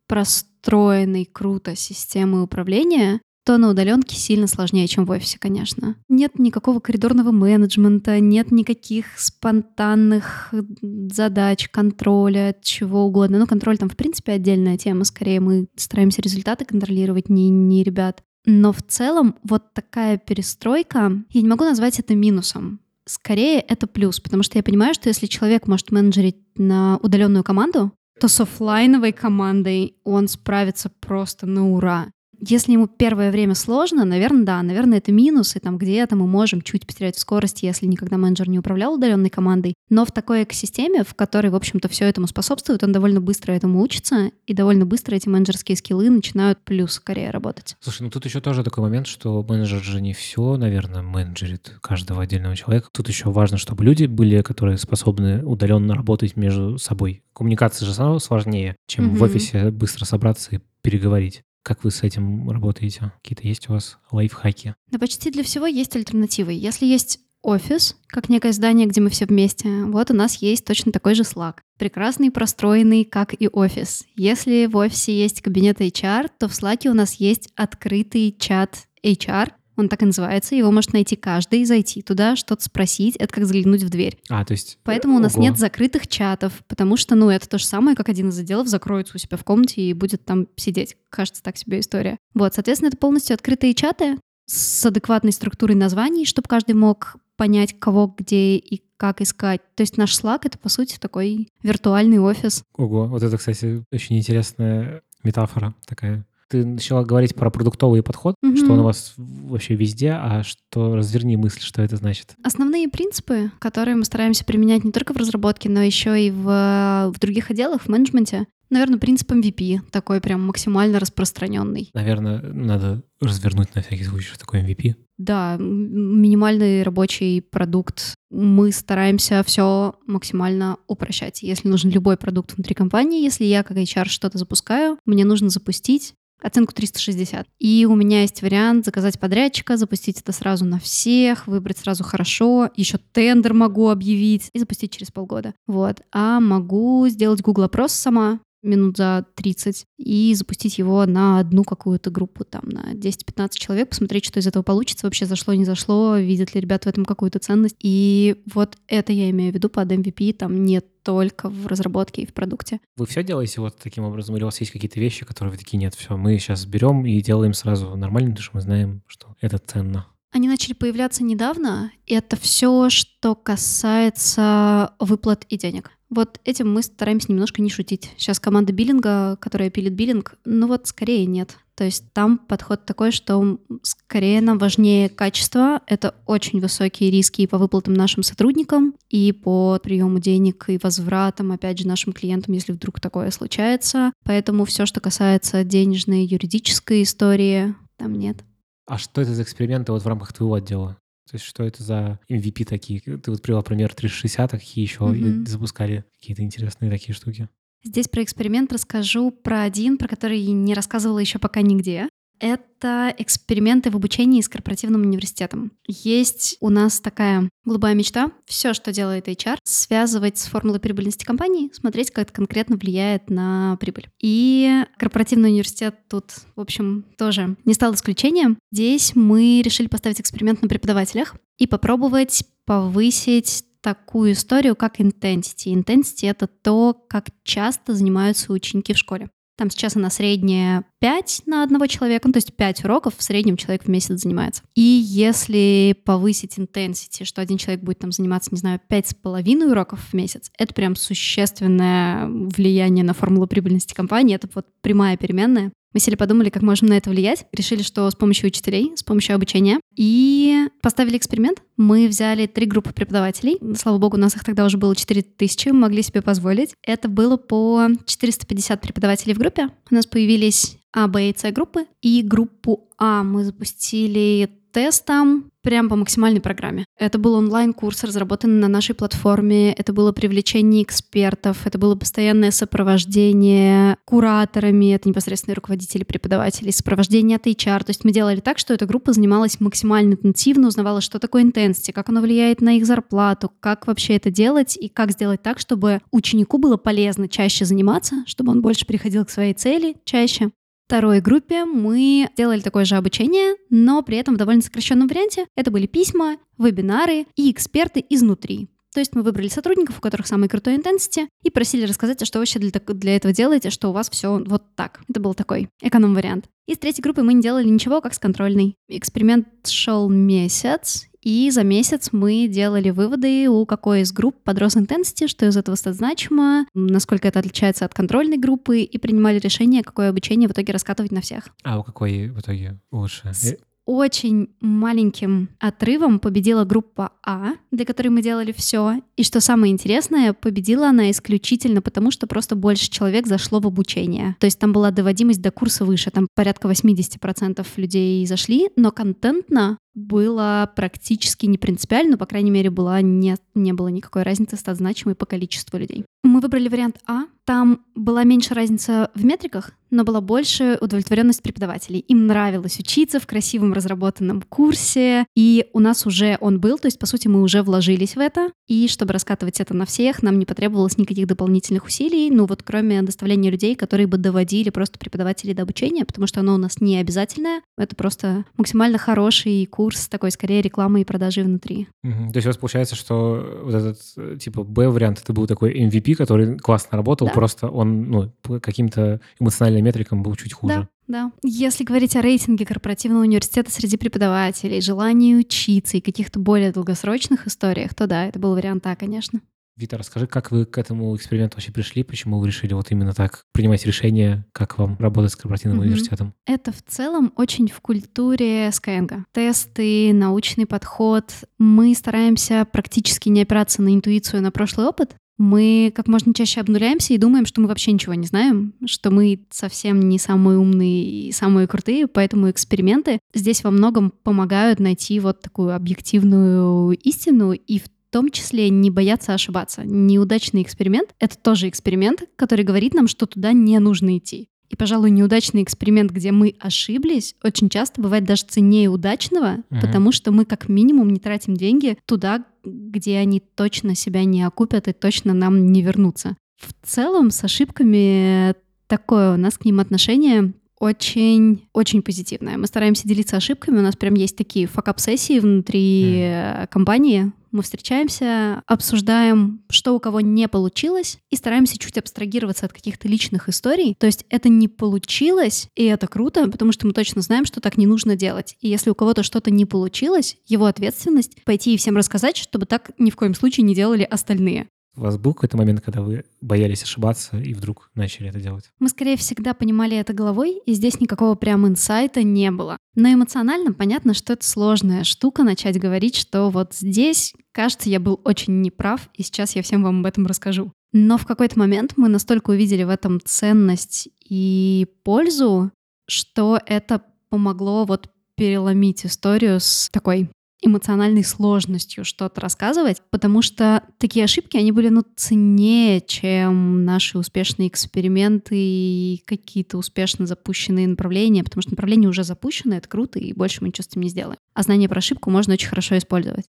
[0.61, 5.95] простроенной круто системы управления, то на удаленке сильно сложнее, чем в офисе, конечно.
[6.07, 13.39] Нет никакого коридорного менеджмента, нет никаких спонтанных задач, контроля, чего угодно.
[13.39, 15.03] Ну, контроль там, в принципе, отдельная тема.
[15.03, 18.21] Скорее, мы стараемся результаты контролировать, не, не ребят.
[18.45, 22.81] Но в целом вот такая перестройка, я не могу назвать это минусом.
[23.05, 27.91] Скорее, это плюс, потому что я понимаю, что если человек может менеджерить на удаленную команду,
[28.19, 32.11] то с оффлайновой командой он справится просто на ура.
[32.41, 36.61] Если ему первое время сложно, наверное, да, наверное, это минус, и там где-то мы можем
[36.61, 39.73] чуть потерять в скорости, если никогда менеджер не управлял удаленной командой.
[39.89, 43.81] Но в такой экосистеме, в которой, в общем-то, все этому способствует, он довольно быстро этому
[43.81, 47.75] учится, и довольно быстро эти менеджерские скиллы начинают плюс скорее работать.
[47.79, 52.23] Слушай, ну тут еще тоже такой момент, что менеджер же не все, наверное, менеджерит каждого
[52.23, 52.89] отдельного человека.
[52.93, 57.23] Тут еще важно, чтобы люди были, которые способны удаленно работать между собой.
[57.33, 59.23] Коммуникация же сложнее, чем в Мгм.
[59.23, 61.43] офисе быстро собраться и переговорить.
[61.63, 63.11] Как вы с этим работаете?
[63.21, 64.75] Какие-то есть у вас лайфхаки?
[64.91, 66.53] Да почти для всего есть альтернативы.
[66.53, 70.91] Если есть офис, как некое здание, где мы все вместе, вот у нас есть точно
[70.91, 71.57] такой же Slack.
[71.77, 74.05] Прекрасный, простроенный, как и офис.
[74.15, 79.51] Если в офисе есть кабинет HR, то в Slack у нас есть открытый чат HR,
[79.79, 83.83] он так и называется, его может найти каждый, зайти туда, что-то спросить, это как заглянуть
[83.83, 84.17] в дверь.
[84.29, 84.79] А, то есть...
[84.83, 85.43] Поэтому у нас Ого.
[85.43, 89.13] нет закрытых чатов, потому что, ну, это то же самое, как один из отделов закроется
[89.15, 90.97] у себя в комнате и будет там сидеть.
[91.09, 92.17] Кажется, так себе история.
[92.33, 98.13] Вот, соответственно, это полностью открытые чаты с адекватной структурой названий, чтобы каждый мог понять, кого,
[98.17, 99.61] где и как искать.
[99.75, 102.63] То есть наш Slack— это, по сути, такой виртуальный офис.
[102.75, 106.25] Ого, вот это, кстати, очень интересная метафора такая.
[106.49, 108.57] Ты начала говорить про продуктовый подход, Мгм.
[108.57, 112.35] что он у вас вообще везде, а что разверни мысль, что это значит.
[112.43, 117.19] Основные принципы, которые мы стараемся применять не только в разработке, но еще и в, в
[117.19, 121.91] других отделах, в менеджменте, наверное, принцип MVP, такой прям максимально распространенный.
[121.93, 124.95] Наверное, надо развернуть на всякий случай, что такое MVP.
[125.19, 128.15] Да, минимальный рабочий продукт.
[128.31, 131.43] Мы стараемся все максимально упрощать.
[131.43, 136.13] Если нужен любой продукт внутри компании, если я как HR что-то запускаю, мне нужно запустить
[136.41, 137.47] оценку 360.
[137.59, 142.69] И у меня есть вариант заказать подрядчика, запустить это сразу на всех, выбрать сразу хорошо,
[142.75, 145.53] еще тендер могу объявить и запустить через полгода.
[145.67, 146.01] Вот.
[146.11, 152.09] А могу сделать Google опрос сама, минут за 30 и запустить его на одну какую-то
[152.09, 156.53] группу, там, на 10-15 человек, посмотреть, что из этого получится, вообще зашло, не зашло, видят
[156.53, 157.77] ли ребята в этом какую-то ценность.
[157.79, 162.25] И вот это я имею в виду под MVP, там нет только в разработке и
[162.25, 162.79] в продукте.
[162.97, 165.77] Вы все делаете вот таким образом, или у вас есть какие-то вещи, которые вы такие,
[165.77, 169.57] нет, все, мы сейчас берем и делаем сразу нормально, потому что мы знаем, что это
[169.57, 170.07] ценно?
[170.31, 175.91] Они начали появляться недавно, и это все, что касается выплат и денег.
[176.09, 178.09] Вот этим мы стараемся немножко не шутить.
[178.17, 181.57] Сейчас команда биллинга, которая пилит биллинг, ну вот скорее нет.
[181.75, 185.81] То есть там подход такой, что скорее нам важнее качество.
[185.87, 191.53] Это очень высокие риски и по выплатам нашим сотрудникам, и по приему денег и возвратам,
[191.53, 194.11] опять же, нашим клиентам, если вдруг такое случается.
[194.25, 198.43] Поэтому все, что касается денежной, юридической истории, там нет.
[198.85, 200.97] А что это за эксперименты вот в рамках твоего отдела?
[201.29, 202.99] То есть что это за MVP такие?
[202.99, 205.45] Ты вот привел пример 360, а какие еще mm-hmm.
[205.45, 207.49] запускали какие-то интересные такие штуки?
[207.83, 213.91] Здесь про эксперимент расскажу про один, про который не рассказывала еще пока нигде это эксперименты
[213.91, 215.71] в обучении с корпоративным университетом.
[215.87, 218.31] Есть у нас такая голубая мечта.
[218.45, 223.77] Все, что делает HR, связывать с формулой прибыльности компании, смотреть, как это конкретно влияет на
[223.79, 224.09] прибыль.
[224.19, 228.57] И корпоративный университет тут, в общем, тоже не стал исключением.
[228.71, 235.73] Здесь мы решили поставить эксперимент на преподавателях и попробовать повысить такую историю, как intensity.
[235.73, 239.29] Intensity— это то, как часто занимаются ученики в школе.
[239.59, 243.57] Там сейчас она средняя 5 на одного человека, ну, то есть 5 уроков в среднем
[243.57, 244.63] человек в месяц занимается.
[244.73, 250.13] И если повысить intensity, что один человек будет там заниматься, не знаю, 5,5 уроков в
[250.13, 255.73] месяц, это прям существенное влияние на формулу прибыльности компании, это вот прямая переменная.
[255.93, 257.45] Мы сели подумали, как можем на это влиять.
[257.51, 259.79] Решили, что с помощью учителей, с помощью обучения.
[259.95, 261.61] И поставили эксперимент.
[261.77, 263.59] Мы взяли три группы преподавателей.
[263.75, 266.73] Слава богу, у нас их тогда уже было 4000, мы могли себе позволить.
[266.83, 269.69] Это было по 450 преподавателей в группе.
[269.89, 271.85] У нас появились А, Б и С группы.
[272.01, 276.85] И группу А мы запустили тестом прям по максимальной программе.
[276.97, 283.97] Это был онлайн-курс, разработанный на нашей платформе, это было привлечение экспертов, это было постоянное сопровождение
[284.05, 287.83] кураторами, это непосредственно руководители преподавателей, сопровождение от HR.
[287.83, 291.91] То есть мы делали так, что эта группа занималась максимально интенсивно, узнавала, что такое intensity,
[291.91, 296.01] как оно влияет на их зарплату, как вообще это делать и как сделать так, чтобы
[296.11, 300.51] ученику было полезно чаще заниматься, чтобы он больше приходил к своей цели чаще
[300.89, 305.45] второй группе мы делали такое же обучение, но при этом в довольно сокращенном варианте.
[305.55, 308.69] Это были письма, вебинары и эксперты изнутри.
[308.91, 312.39] То есть мы выбрали сотрудников, у которых самый крутой intensity, и просили рассказать, а что
[312.39, 315.01] вообще для, для этого делаете, что у вас все вот так.
[315.07, 316.45] Это был такой эконом-вариант.
[316.65, 318.75] И с третьей группой мы не делали ничего, как с контрольной.
[318.87, 325.27] Эксперимент шел месяц, и за месяц мы делали выводы, у какой из групп подрос intensity,
[325.27, 330.09] что из этого стать значимо, насколько это отличается от контрольной группы, и принимали решение, какое
[330.09, 331.49] обучение в итоге раскатывать на всех.
[331.63, 333.33] А у какой в итоге лучше?
[333.33, 333.57] С
[333.89, 339.01] очень маленьким отрывом победила группа А, для которой мы делали все.
[339.15, 344.35] И что самое интересное, победила она исключительно потому, что просто больше человек зашло в обучение.
[344.39, 349.79] То есть там была доводимость до курса выше, там порядка 80% людей зашли, но контентно
[349.99, 354.77] было практически не принципиально, но, по крайней мере, была не, не было никакой разницы стать
[354.77, 356.05] значимой по количеству людей.
[356.23, 357.23] Мы выбрали вариант А.
[357.45, 361.99] Там была меньше разница в метриках, но была больше удовлетворенность преподавателей.
[362.01, 366.99] Им нравилось учиться в красивом разработанном курсе, и у нас уже он был, то есть,
[366.99, 370.45] по сути, мы уже вложились в это, и чтобы раскатывать это на всех, нам не
[370.45, 375.63] потребовалось никаких дополнительных усилий, ну вот кроме доставления людей, которые бы доводили просто преподавателей до
[375.63, 380.61] обучения, потому что оно у нас не обязательное, это просто максимально хороший курс такой, скорее,
[380.61, 381.87] рекламы и продажи внутри.
[382.03, 382.31] Угу.
[382.31, 386.57] То есть у вас получается, что вот этот типа Б-вариант, это был такой MVP, который
[386.57, 387.33] классно работал, да.
[387.33, 390.73] просто он ну, по каким-то эмоциональным метрикам был чуть хуже.
[390.75, 390.87] Да.
[391.09, 391.31] Да.
[391.41, 397.95] Если говорить о рейтинге корпоративного университета среди преподавателей, желании учиться и каких-то более долгосрочных историях,
[397.95, 399.41] то да, это был вариант А, конечно.
[399.79, 403.45] Вита, расскажи, как вы к этому эксперименту вообще пришли, почему вы решили вот именно так
[403.53, 405.83] принимать решение, как вам работать с корпоративным mm-hmm.
[405.83, 406.33] университетом?
[406.45, 409.23] Это в целом очень в культуре Skyeng.
[409.31, 411.33] Тесты, научный подход.
[411.59, 415.15] Мы стараемся практически не опираться на интуицию, на прошлый опыт.
[415.37, 419.45] Мы как можно чаще обнуляемся и думаем, что мы вообще ничего не знаем, что мы
[419.49, 425.39] совсем не самые умные и самые крутые, поэтому эксперименты здесь во многом помогают найти вот
[425.39, 429.83] такую объективную истину и в в том числе не бояться ошибаться.
[429.85, 434.49] Неудачный эксперимент— это тоже эксперимент, который говорит нам, что туда не нужно идти.
[434.69, 439.81] И, пожалуй, неудачный эксперимент, где мы ошиблись, очень часто бывает даже ценнее удачного, Мгм.
[439.81, 444.87] потому что мы как минимум не тратим деньги туда, где они точно себя не окупят
[444.87, 446.35] и точно нам не вернутся.
[446.57, 448.53] В целом с ошибками
[448.87, 452.57] такое у нас к ним отношение очень, очень позитивное.
[452.57, 453.79] Мы стараемся делиться ошибками.
[453.79, 457.31] У нас прям есть такие факап-сессии внутри э, компании.
[457.51, 463.49] Мы встречаемся, обсуждаем, что у кого не получилось, и стараемся чуть абстрагироваться от каких-то личных
[463.49, 463.95] историй.
[463.99, 467.77] То есть это не получилось, и это круто, потому что мы точно знаем, что так
[467.77, 468.55] не нужно делать.
[468.61, 472.91] И если у кого-то что-то не получилось, его ответственность пойти и всем рассказать, чтобы так
[472.97, 474.67] ни в коем случае не делали остальные.
[474.95, 478.71] У вас был какой-то момент, когда вы боялись ошибаться и вдруг начали это делать?
[478.79, 482.77] Мы, скорее всегда понимали это головой, и здесь никакого прям инсайта не было.
[482.95, 488.19] Но эмоционально понятно, что это сложная штука начать говорить, что вот здесь, кажется, я был
[488.25, 490.73] очень неправ, и сейчас я всем вам об этом расскажу.
[490.91, 495.71] Но в какой-то момент мы настолько увидели в этом ценность и пользу,
[496.07, 500.29] что это помогло вот переломить историю с такой
[500.61, 507.69] эмоциональной сложностью что-то рассказывать, потому что такие ошибки, они были, ну, ценнее, чем наши успешные
[507.69, 513.59] эксперименты и какие-то успешно запущенные направления, потому что направление уже запущено, это круто, и больше
[513.61, 514.37] мы ничего с этим не сделаем.
[514.53, 516.45] А знание про ошибку можно очень хорошо использовать.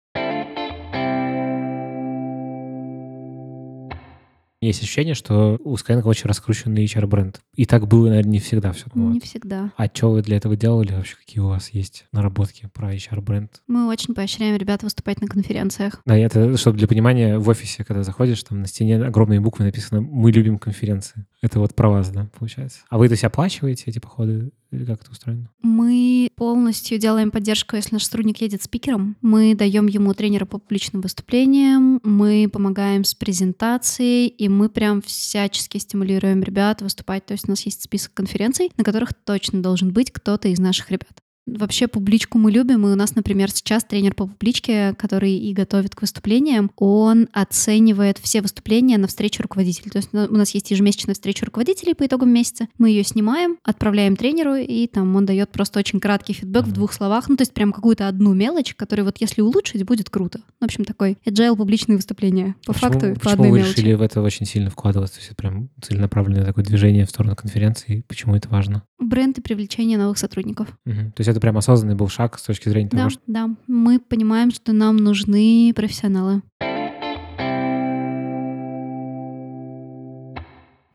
[4.64, 7.42] Есть ощущение, что у Skyeng очень раскрученный HR-бренд.
[7.54, 8.86] И так было, наверное, не всегда все.
[8.94, 9.70] Не всегда.
[9.76, 10.94] А что вы для этого делали?
[10.94, 13.62] Вообще, какие у вас есть наработки про HR-бренд?
[13.66, 16.00] Мы очень поощряем ребят выступать на конференциях.
[16.06, 20.00] Да, это, чтобы для понимания, в офисе, когда заходишь, там на стене огромные буквы написано
[20.00, 21.26] «Мы любим конференции».
[21.42, 22.80] Это вот про вас, да, получается.
[22.88, 24.50] А вы то есть оплачиваете эти походы?
[24.74, 25.48] Или как это устроено?
[25.62, 29.16] Мы полностью делаем поддержку, если наш сотрудник едет спикером.
[29.22, 35.78] Мы даем ему тренера по публичным выступлениям, мы помогаем с презентацией, и мы прям всячески
[35.78, 37.24] стимулируем ребят выступать.
[37.26, 40.90] То есть у нас есть список конференций, на которых точно должен быть кто-то из наших
[40.90, 41.23] ребят.
[41.46, 45.94] Вообще публичку мы любим, и у нас, например, сейчас тренер по публичке, который и готовит
[45.94, 49.90] к выступлениям, он оценивает все выступления на встречу руководителей.
[49.90, 52.68] То есть у нас есть ежемесячная встреча руководителей по итогам месяца.
[52.78, 56.92] Мы ее снимаем, отправляем тренеру, и там он дает просто очень краткий фидбэк в двух
[56.92, 57.28] словах.
[57.28, 60.40] Ну, то есть прям какую-то одну мелочь, которую вот если улучшить, будет круто.
[60.60, 62.54] В общем, такой agile публичные выступления.
[62.64, 63.72] По почему, факту, почему по одной вы мелочи.
[63.72, 65.16] решили в это очень сильно вкладываться?
[65.16, 68.02] То есть это прям целенаправленное такое движение в сторону конференции.
[68.08, 68.82] Почему это важно?
[68.98, 70.68] Бренд и привлечение новых сотрудников.
[70.86, 71.12] Мгм.
[71.12, 73.20] То есть это прям осознанный был шаг с точки зрения Да, того, что...
[73.26, 73.50] да.
[73.66, 76.42] Мы понимаем, что нам нужны профессионалы.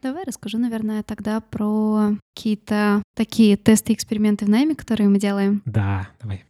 [0.01, 5.61] Давай расскажу, наверное, тогда про какие-то такие тесты эксперименты в найме, которые мы делаем.
[5.65, 6.45] Да, давай.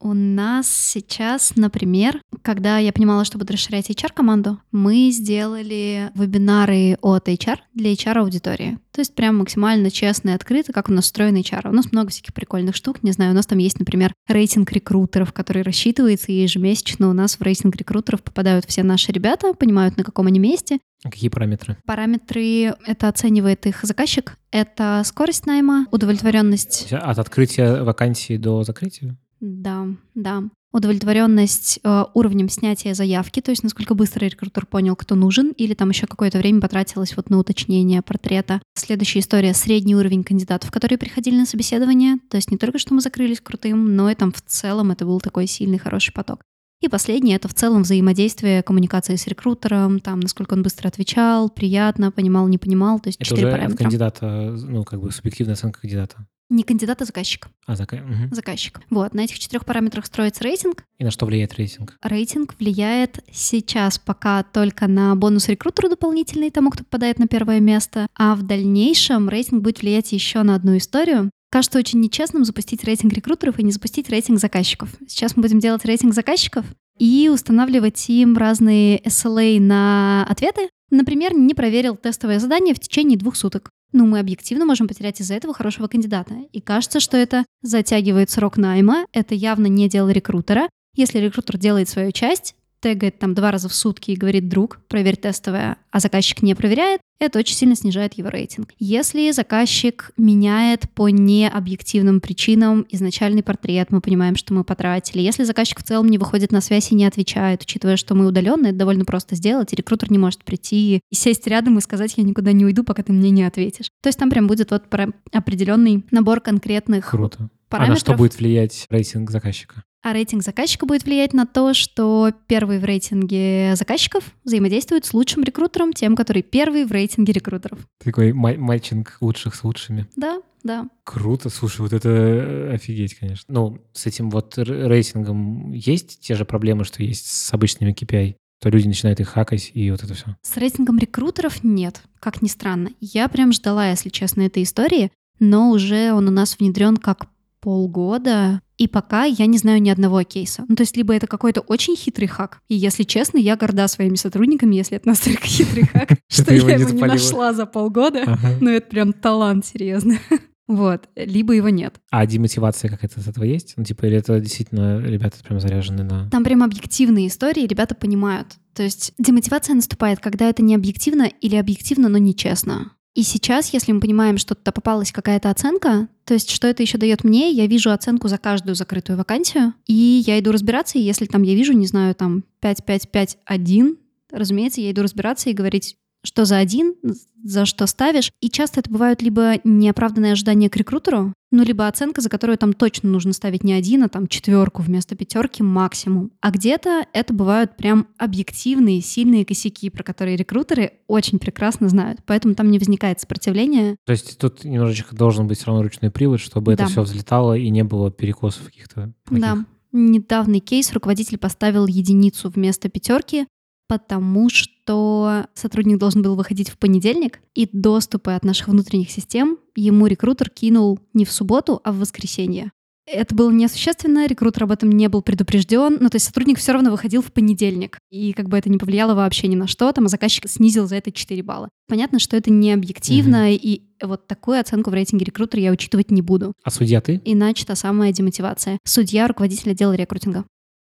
[0.00, 7.28] У нас сейчас, например, когда я понимала, что буду расширять HR-команду, мы сделали вебинары от
[7.28, 8.78] HR для HR-аудитории.
[8.92, 11.70] То есть прям максимально честно и открыто, как у нас устроен HR.
[11.70, 13.02] У нас много всяких прикольных штук.
[13.02, 17.36] Не знаю, у нас там есть, например, рейтинг рекрутеров, который рассчитывается, и ежемесячно у нас
[17.36, 20.78] в рейтинг рекрутеров попадают все наши ребята, понимают, на каком они месте.
[21.04, 21.76] А Какие параметры?
[21.86, 29.16] Параметры— это оценивает их заказчик, это скорость найма, удовлетворенность От открытия вакансии до закрытия?
[29.40, 30.44] Да, да.
[30.70, 35.88] Удовлетворенность э, уровнем снятия заявки, то есть насколько быстро рекрутер понял, кто нужен, или там
[35.88, 38.60] еще какое-то время потратилось вот на уточнение портрета.
[38.74, 42.18] Следующая история— средний уровень кандидатов, которые приходили на собеседование.
[42.28, 45.20] То есть не только что мы закрылись крутым, но и там в целом это был
[45.20, 46.42] такой сильный, хороший поток.
[46.80, 52.12] И последнее— это в целом взаимодействие, коммуникации с рекрутером, там, насколько он быстро отвечал, приятно,
[52.12, 53.84] понимал, не понимал, то есть Это четыре уже от параметра.
[53.84, 56.16] кандидата, ну, как бы субъективная оценка кандидата.
[56.50, 57.48] Не кандидат, а заказчик.
[57.66, 58.32] А, зака- мгм.
[58.34, 58.80] Заказчик.
[58.88, 61.96] Вот, на этих четырех параметрах строится рейтинг, И на что влияет рейтинг?
[62.02, 68.06] Рейтинг влияет сейчас пока только на бонус рекрутеру дополнительный тому, кто попадает на первое место,
[68.14, 71.30] а в дальнейшем рейтинг будет влиять еще на одну историю.
[71.50, 74.90] Кажется очень нечестным запустить рейтинг рекрутеров и не запустить рейтинг заказчиков.
[75.06, 76.66] Сейчас мы будем делать рейтинг заказчиков
[76.98, 80.68] и устанавливать им разные SLA на ответы.
[80.90, 83.70] Например, не проверил тестовое задание в течение двух суток.
[83.92, 86.34] Ну, мы объективно можем потерять из-за этого хорошего кандидата.
[86.52, 90.68] И кажется, что это затягивает срок найма, это явно не дело рекрутера.
[90.94, 95.16] Если рекрутер делает свою часть, тегает там два раза в сутки и говорит «друг, проверь
[95.16, 98.70] тестовое», а заказчик не проверяет, это очень сильно снижает его рейтинг.
[98.78, 105.22] Если заказчик меняет по необъективным причинам изначальный портрет, мы понимаем, что мы потратили.
[105.22, 108.68] Если заказчик в целом не выходит на связь и не отвечает, учитывая, что мы удаленно,
[108.68, 112.22] это довольно просто сделать, и рекрутер не может прийти и сесть рядом и сказать «я
[112.22, 113.90] никуда не уйду, пока ты мне не ответишь».
[114.00, 117.36] То есть там прям будет вот про- определенный набор конкретных Круто.
[117.38, 117.98] А на параметров.
[117.98, 119.82] что будет влиять рейтинг заказчика?
[120.02, 125.42] А рейтинг заказчика будет влиять на то, что первый в рейтинге заказчиков взаимодействует с лучшим
[125.42, 127.80] рекрутером, тем, который первый в рейтинге рекрутеров.
[128.02, 130.06] Такой матчинг лучших с лучшими.
[130.14, 130.88] Да, да.
[131.04, 133.44] Круто, слушай, вот это э, офигеть, конечно.
[133.52, 138.36] Ну, с этим вот рейтингом есть те же проблемы, что есть с обычными KPI?
[138.60, 140.36] то люди начинают их хакать, и вот это все.
[140.42, 142.90] С рейтингом рекрутеров нет, как ни странно.
[143.00, 147.28] Я прям ждала, если честно, этой истории, но уже он у нас внедрен как
[147.60, 150.64] полгода, и пока я не знаю ни одного кейса.
[150.68, 154.14] Ну, то есть, либо это какой-то очень хитрый хак, и, если честно, я горда своими
[154.14, 158.38] сотрудниками, если это настолько хитрый хак, что я его не нашла за полгода.
[158.60, 160.18] Ну, это прям талант, серьезно.
[160.68, 161.94] Вот, либо его нет.
[162.10, 163.72] А демотивация какая-то от этого есть?
[163.78, 166.28] Ну, типа, или это действительно ребята прям заряжены на...
[166.28, 168.48] Там прям объективные истории, ребята понимают.
[168.74, 172.92] То есть демотивация наступает, когда это не объективно или объективно, но нечестно.
[173.18, 176.98] И сейчас, если мы понимаем, что туда попалась какая-то оценка, то есть что это еще
[176.98, 181.26] дает мне, я вижу оценку за каждую закрытую вакансию, и я иду разбираться, и если
[181.26, 183.98] там я вижу, не знаю, там 5-5-5-1,
[184.30, 186.94] разумеется, я иду разбираться и говорить, что за один,
[187.42, 188.32] за что ставишь.
[188.40, 192.74] И часто это бывают либо неоправданные ожидания к рекрутеру, ну, либо оценка, за которую там
[192.74, 196.30] точно нужно ставить не один, а там четверку вместо пятерки максимум.
[196.40, 202.20] А где-то это бывают прям объективные, сильные косяки, про которые рекрутеры очень прекрасно знают.
[202.26, 203.96] Поэтому там не возникает сопротивления.
[204.04, 206.84] То есть тут немножечко должен быть все равно ручной привод, чтобы да.
[206.84, 209.14] это все взлетало и не было перекосов каких-то.
[209.30, 209.64] Да.
[209.90, 213.46] Недавний кейс руководитель поставил единицу вместо пятерки,
[213.88, 220.06] потому что сотрудник должен был выходить в понедельник, и доступы от наших внутренних систем ему
[220.06, 222.70] рекрутер кинул не в субботу, а в воскресенье.
[223.10, 226.90] Это было несущественно, рекрутер об этом не был предупрежден, ну, то есть сотрудник все равно
[226.90, 230.08] выходил в понедельник, и как бы это не повлияло вообще ни на что, там, а
[230.08, 231.70] заказчик снизил за это 4 балла.
[231.88, 233.60] Понятно, что это не объективно, mm-hmm.
[233.62, 236.52] и вот такую оценку в рейтинге рекрутера я учитывать не буду.
[236.62, 237.22] А судья ты?
[237.24, 238.78] Иначе та самая демотивация.
[238.84, 240.44] Судья, руководитель отдела рекрутинга.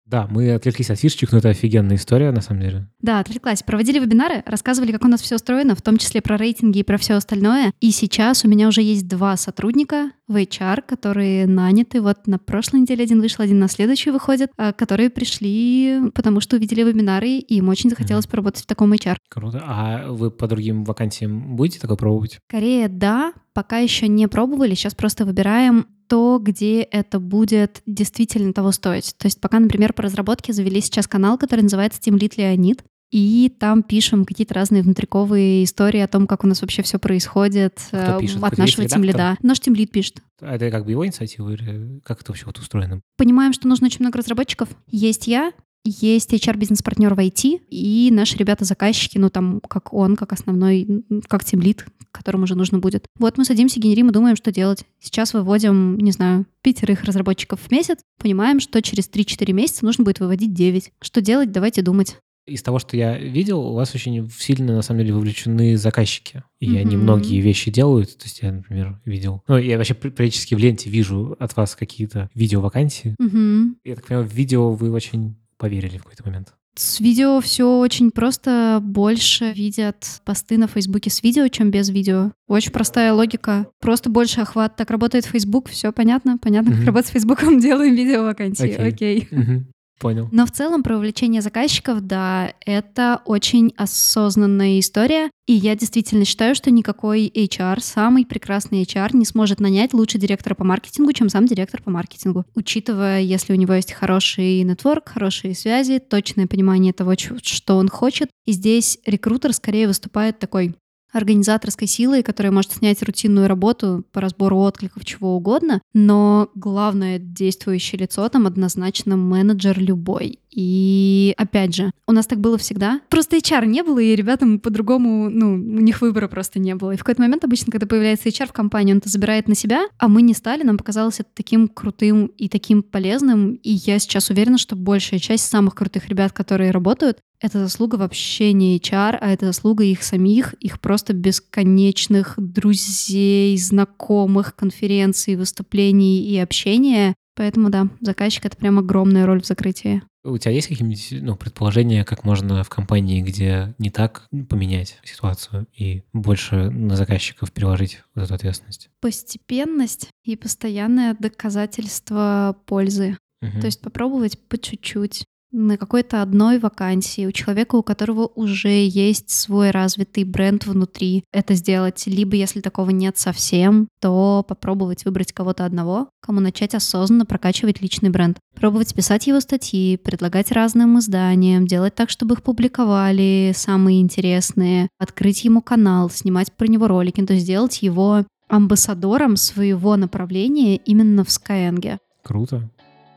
[0.10, 2.88] Да, мы отвлеклись от фишечек, но это офигенная история, на самом деле.
[3.00, 3.62] Да, отвлеклась.
[3.62, 6.98] Проводили вебинары, рассказывали, как у нас все устроено, в том числе про рейтинги и про
[6.98, 7.74] все остальное.
[7.80, 12.02] И сейчас у меня уже есть два сотрудника в HR, которые наняты.
[12.02, 16.56] Вот на прошлой неделе один вышел, один на следующую выходит, а, которые пришли, потому что
[16.56, 18.32] увидели вебинары, и им очень захотелось mm-hmm.
[18.32, 19.18] поработать в таком HR.
[19.30, 19.62] Круто.
[19.64, 22.40] А вы по другим вакансиям будете такое пробовать?
[22.50, 23.34] Скорее, да.
[23.54, 24.74] Пока еще не пробовали.
[24.74, 29.16] Сейчас просто выбираем то, где это будет действительно того стоить.
[29.18, 32.82] То есть пока, например, по разработке завели сейчас канал, который называется Team Lead Leonid,
[33.12, 37.80] и там пишем какие-то разные внутриковые истории о том, как у нас вообще все происходит
[37.88, 38.44] Кто пишет?
[38.44, 39.38] от нашего тимлида.
[39.42, 40.22] Наш тимлид пишет.
[40.42, 43.02] А это как бы его инициатива или как это вообще вот устроено?
[43.18, 44.70] Понимаем, что нужно очень много разработчиков.
[44.88, 45.54] Есть я,
[45.84, 51.86] есть HR-бизнес-партнер в IT, и наши ребята-заказчики, ну там как он, как основной, как тимлид,
[52.12, 53.06] которым уже нужно будет.
[53.18, 54.86] Вот мы садимся, генерим и думаем, что делать.
[55.00, 60.20] Сейчас выводим, не знаю, пятерых разработчиков в месяц, понимаем, что через 3-4 месяца нужно будет
[60.20, 60.92] выводить 9.
[61.02, 61.52] Что делать?
[61.52, 62.18] Давайте думать.
[62.46, 66.44] Из того, что я видел, у вас очень сильно, на самом деле, вовлечены заказчики.
[66.60, 66.80] И mm-hmm.
[66.80, 68.18] они многие вещи делают.
[68.18, 69.44] То есть я, например, видел...
[69.48, 73.16] Ну, я вообще периодически в ленте вижу от вас какие-то видео-вакансии.
[73.22, 73.76] Mm-hmm.
[73.84, 76.54] Я так понимаю, в видео вы очень поверили в какой-то момент.
[76.76, 78.80] С видео все очень просто.
[78.82, 82.32] Больше видят посты на Фейсбуке с видео, чем без видео.
[82.48, 83.68] Очень простая логика.
[83.82, 84.78] Просто больше охват.
[84.78, 85.68] Так работает Фейсбук.
[85.68, 86.38] Все понятно.
[86.38, 86.78] Понятно, mm-hmm.
[86.78, 87.60] как работать с Фейсбуком.
[87.60, 88.72] Делаем видео вакансии.
[88.72, 89.20] Окей.
[89.20, 89.30] Okay.
[89.30, 89.30] Okay.
[89.30, 89.64] Mm-hmm.
[90.00, 90.30] Понял.
[90.32, 95.30] Но в целом про увлечение заказчиков, да, это очень осознанная история.
[95.46, 100.56] И я действительно считаю, что никакой HR, самый прекрасный HR, не сможет нанять лучше директора
[100.56, 102.46] по маркетингу, чем сам директор по маркетингу.
[102.56, 108.30] Учитывая, если у него есть хороший нетворк, хорошие связи, точное понимание того, что он хочет.
[108.46, 110.76] И здесь рекрутер скорее выступает такой
[111.12, 118.00] организаторской силой, которая может снять рутинную работу по разбору откликов чего угодно, но главное действующее
[118.00, 120.40] лицо там однозначно менеджер любой.
[120.52, 123.02] И опять же, у нас так было всегда.
[123.10, 126.92] Просто HR не было, и ребятам по-другому, ну, у них выбора просто не было.
[126.92, 129.88] И в какой-то момент обычно, когда появляется HR в компании, он это забирает на себя,
[130.00, 133.54] а мы не стали, нам показалось это таким крутым и таким полезным.
[133.56, 138.54] И я сейчас уверена, что большая часть самых крутых ребят, которые работают, это заслуга вообще
[138.54, 146.38] не HR, а это заслуга их самих, их просто бесконечных друзей, знакомых, конференций, выступлений и
[146.38, 147.16] общения.
[147.36, 150.04] Поэтому да, заказчик— это прям огромная роль в закрытии.
[150.26, 155.66] У тебя есть какие-нибудь ну, предположения, как можно в компании, где не так, поменять ситуацию
[155.74, 158.90] и больше на заказчиков переложить вот эту ответственность?
[159.00, 163.18] Постепенность и постоянное доказательство пользы.
[163.42, 163.62] Угу.
[163.62, 169.30] То есть попробовать по чуть-чуть на какой-то одной вакансии у человека, у которого уже есть
[169.30, 172.04] свой развитый бренд внутри, это сделать.
[172.06, 178.10] Либо, если такого нет совсем, то попробовать выбрать кого-то одного, кому начать осознанно прокачивать личный
[178.10, 178.38] бренд.
[178.56, 185.44] Пробовать писать его статьи, предлагать разным изданиям, делать так, чтобы их публиковали самые интересные, открыть
[185.46, 191.28] ему канал, снимать про него ролики, то есть сделать его амбассадором своего направления именно в
[191.28, 191.98] Skyeng.
[192.24, 192.70] Круто.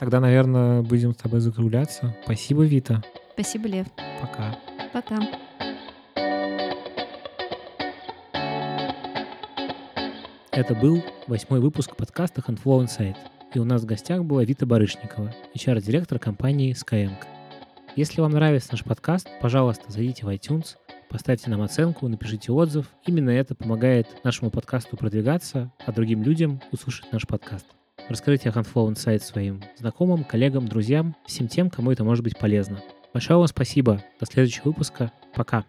[0.02, 2.12] Тогда, наверное, будем с тобой закругляться.
[2.24, 3.04] Спасибо, Вита.
[3.34, 3.86] Спасибо, Лев.
[4.20, 4.58] Пока.
[4.92, 5.20] Пока.
[10.50, 13.14] Это был восьмой выпуск подкаста Handflow Insight.
[13.54, 17.14] И у нас в гостях была Вита Барышникова, HR-директор компании Skyeng.
[17.94, 20.78] Если вам нравится наш подкаст, пожалуйста, зайдите в iTunes,
[21.10, 22.86] поставьте нам оценку, напишите отзыв.
[23.06, 27.66] Именно это помогает нашему подкасту продвигаться, а другим людям услышать наш подкаст.
[28.12, 32.82] Расскажите о Handflow Insight своим знакомым, коллегам, друзьям, всем тем, кому это может быть полезно.
[33.14, 34.04] Большое вам спасибо.
[34.20, 35.10] До следующего выпуска.
[35.34, 35.64] Пока.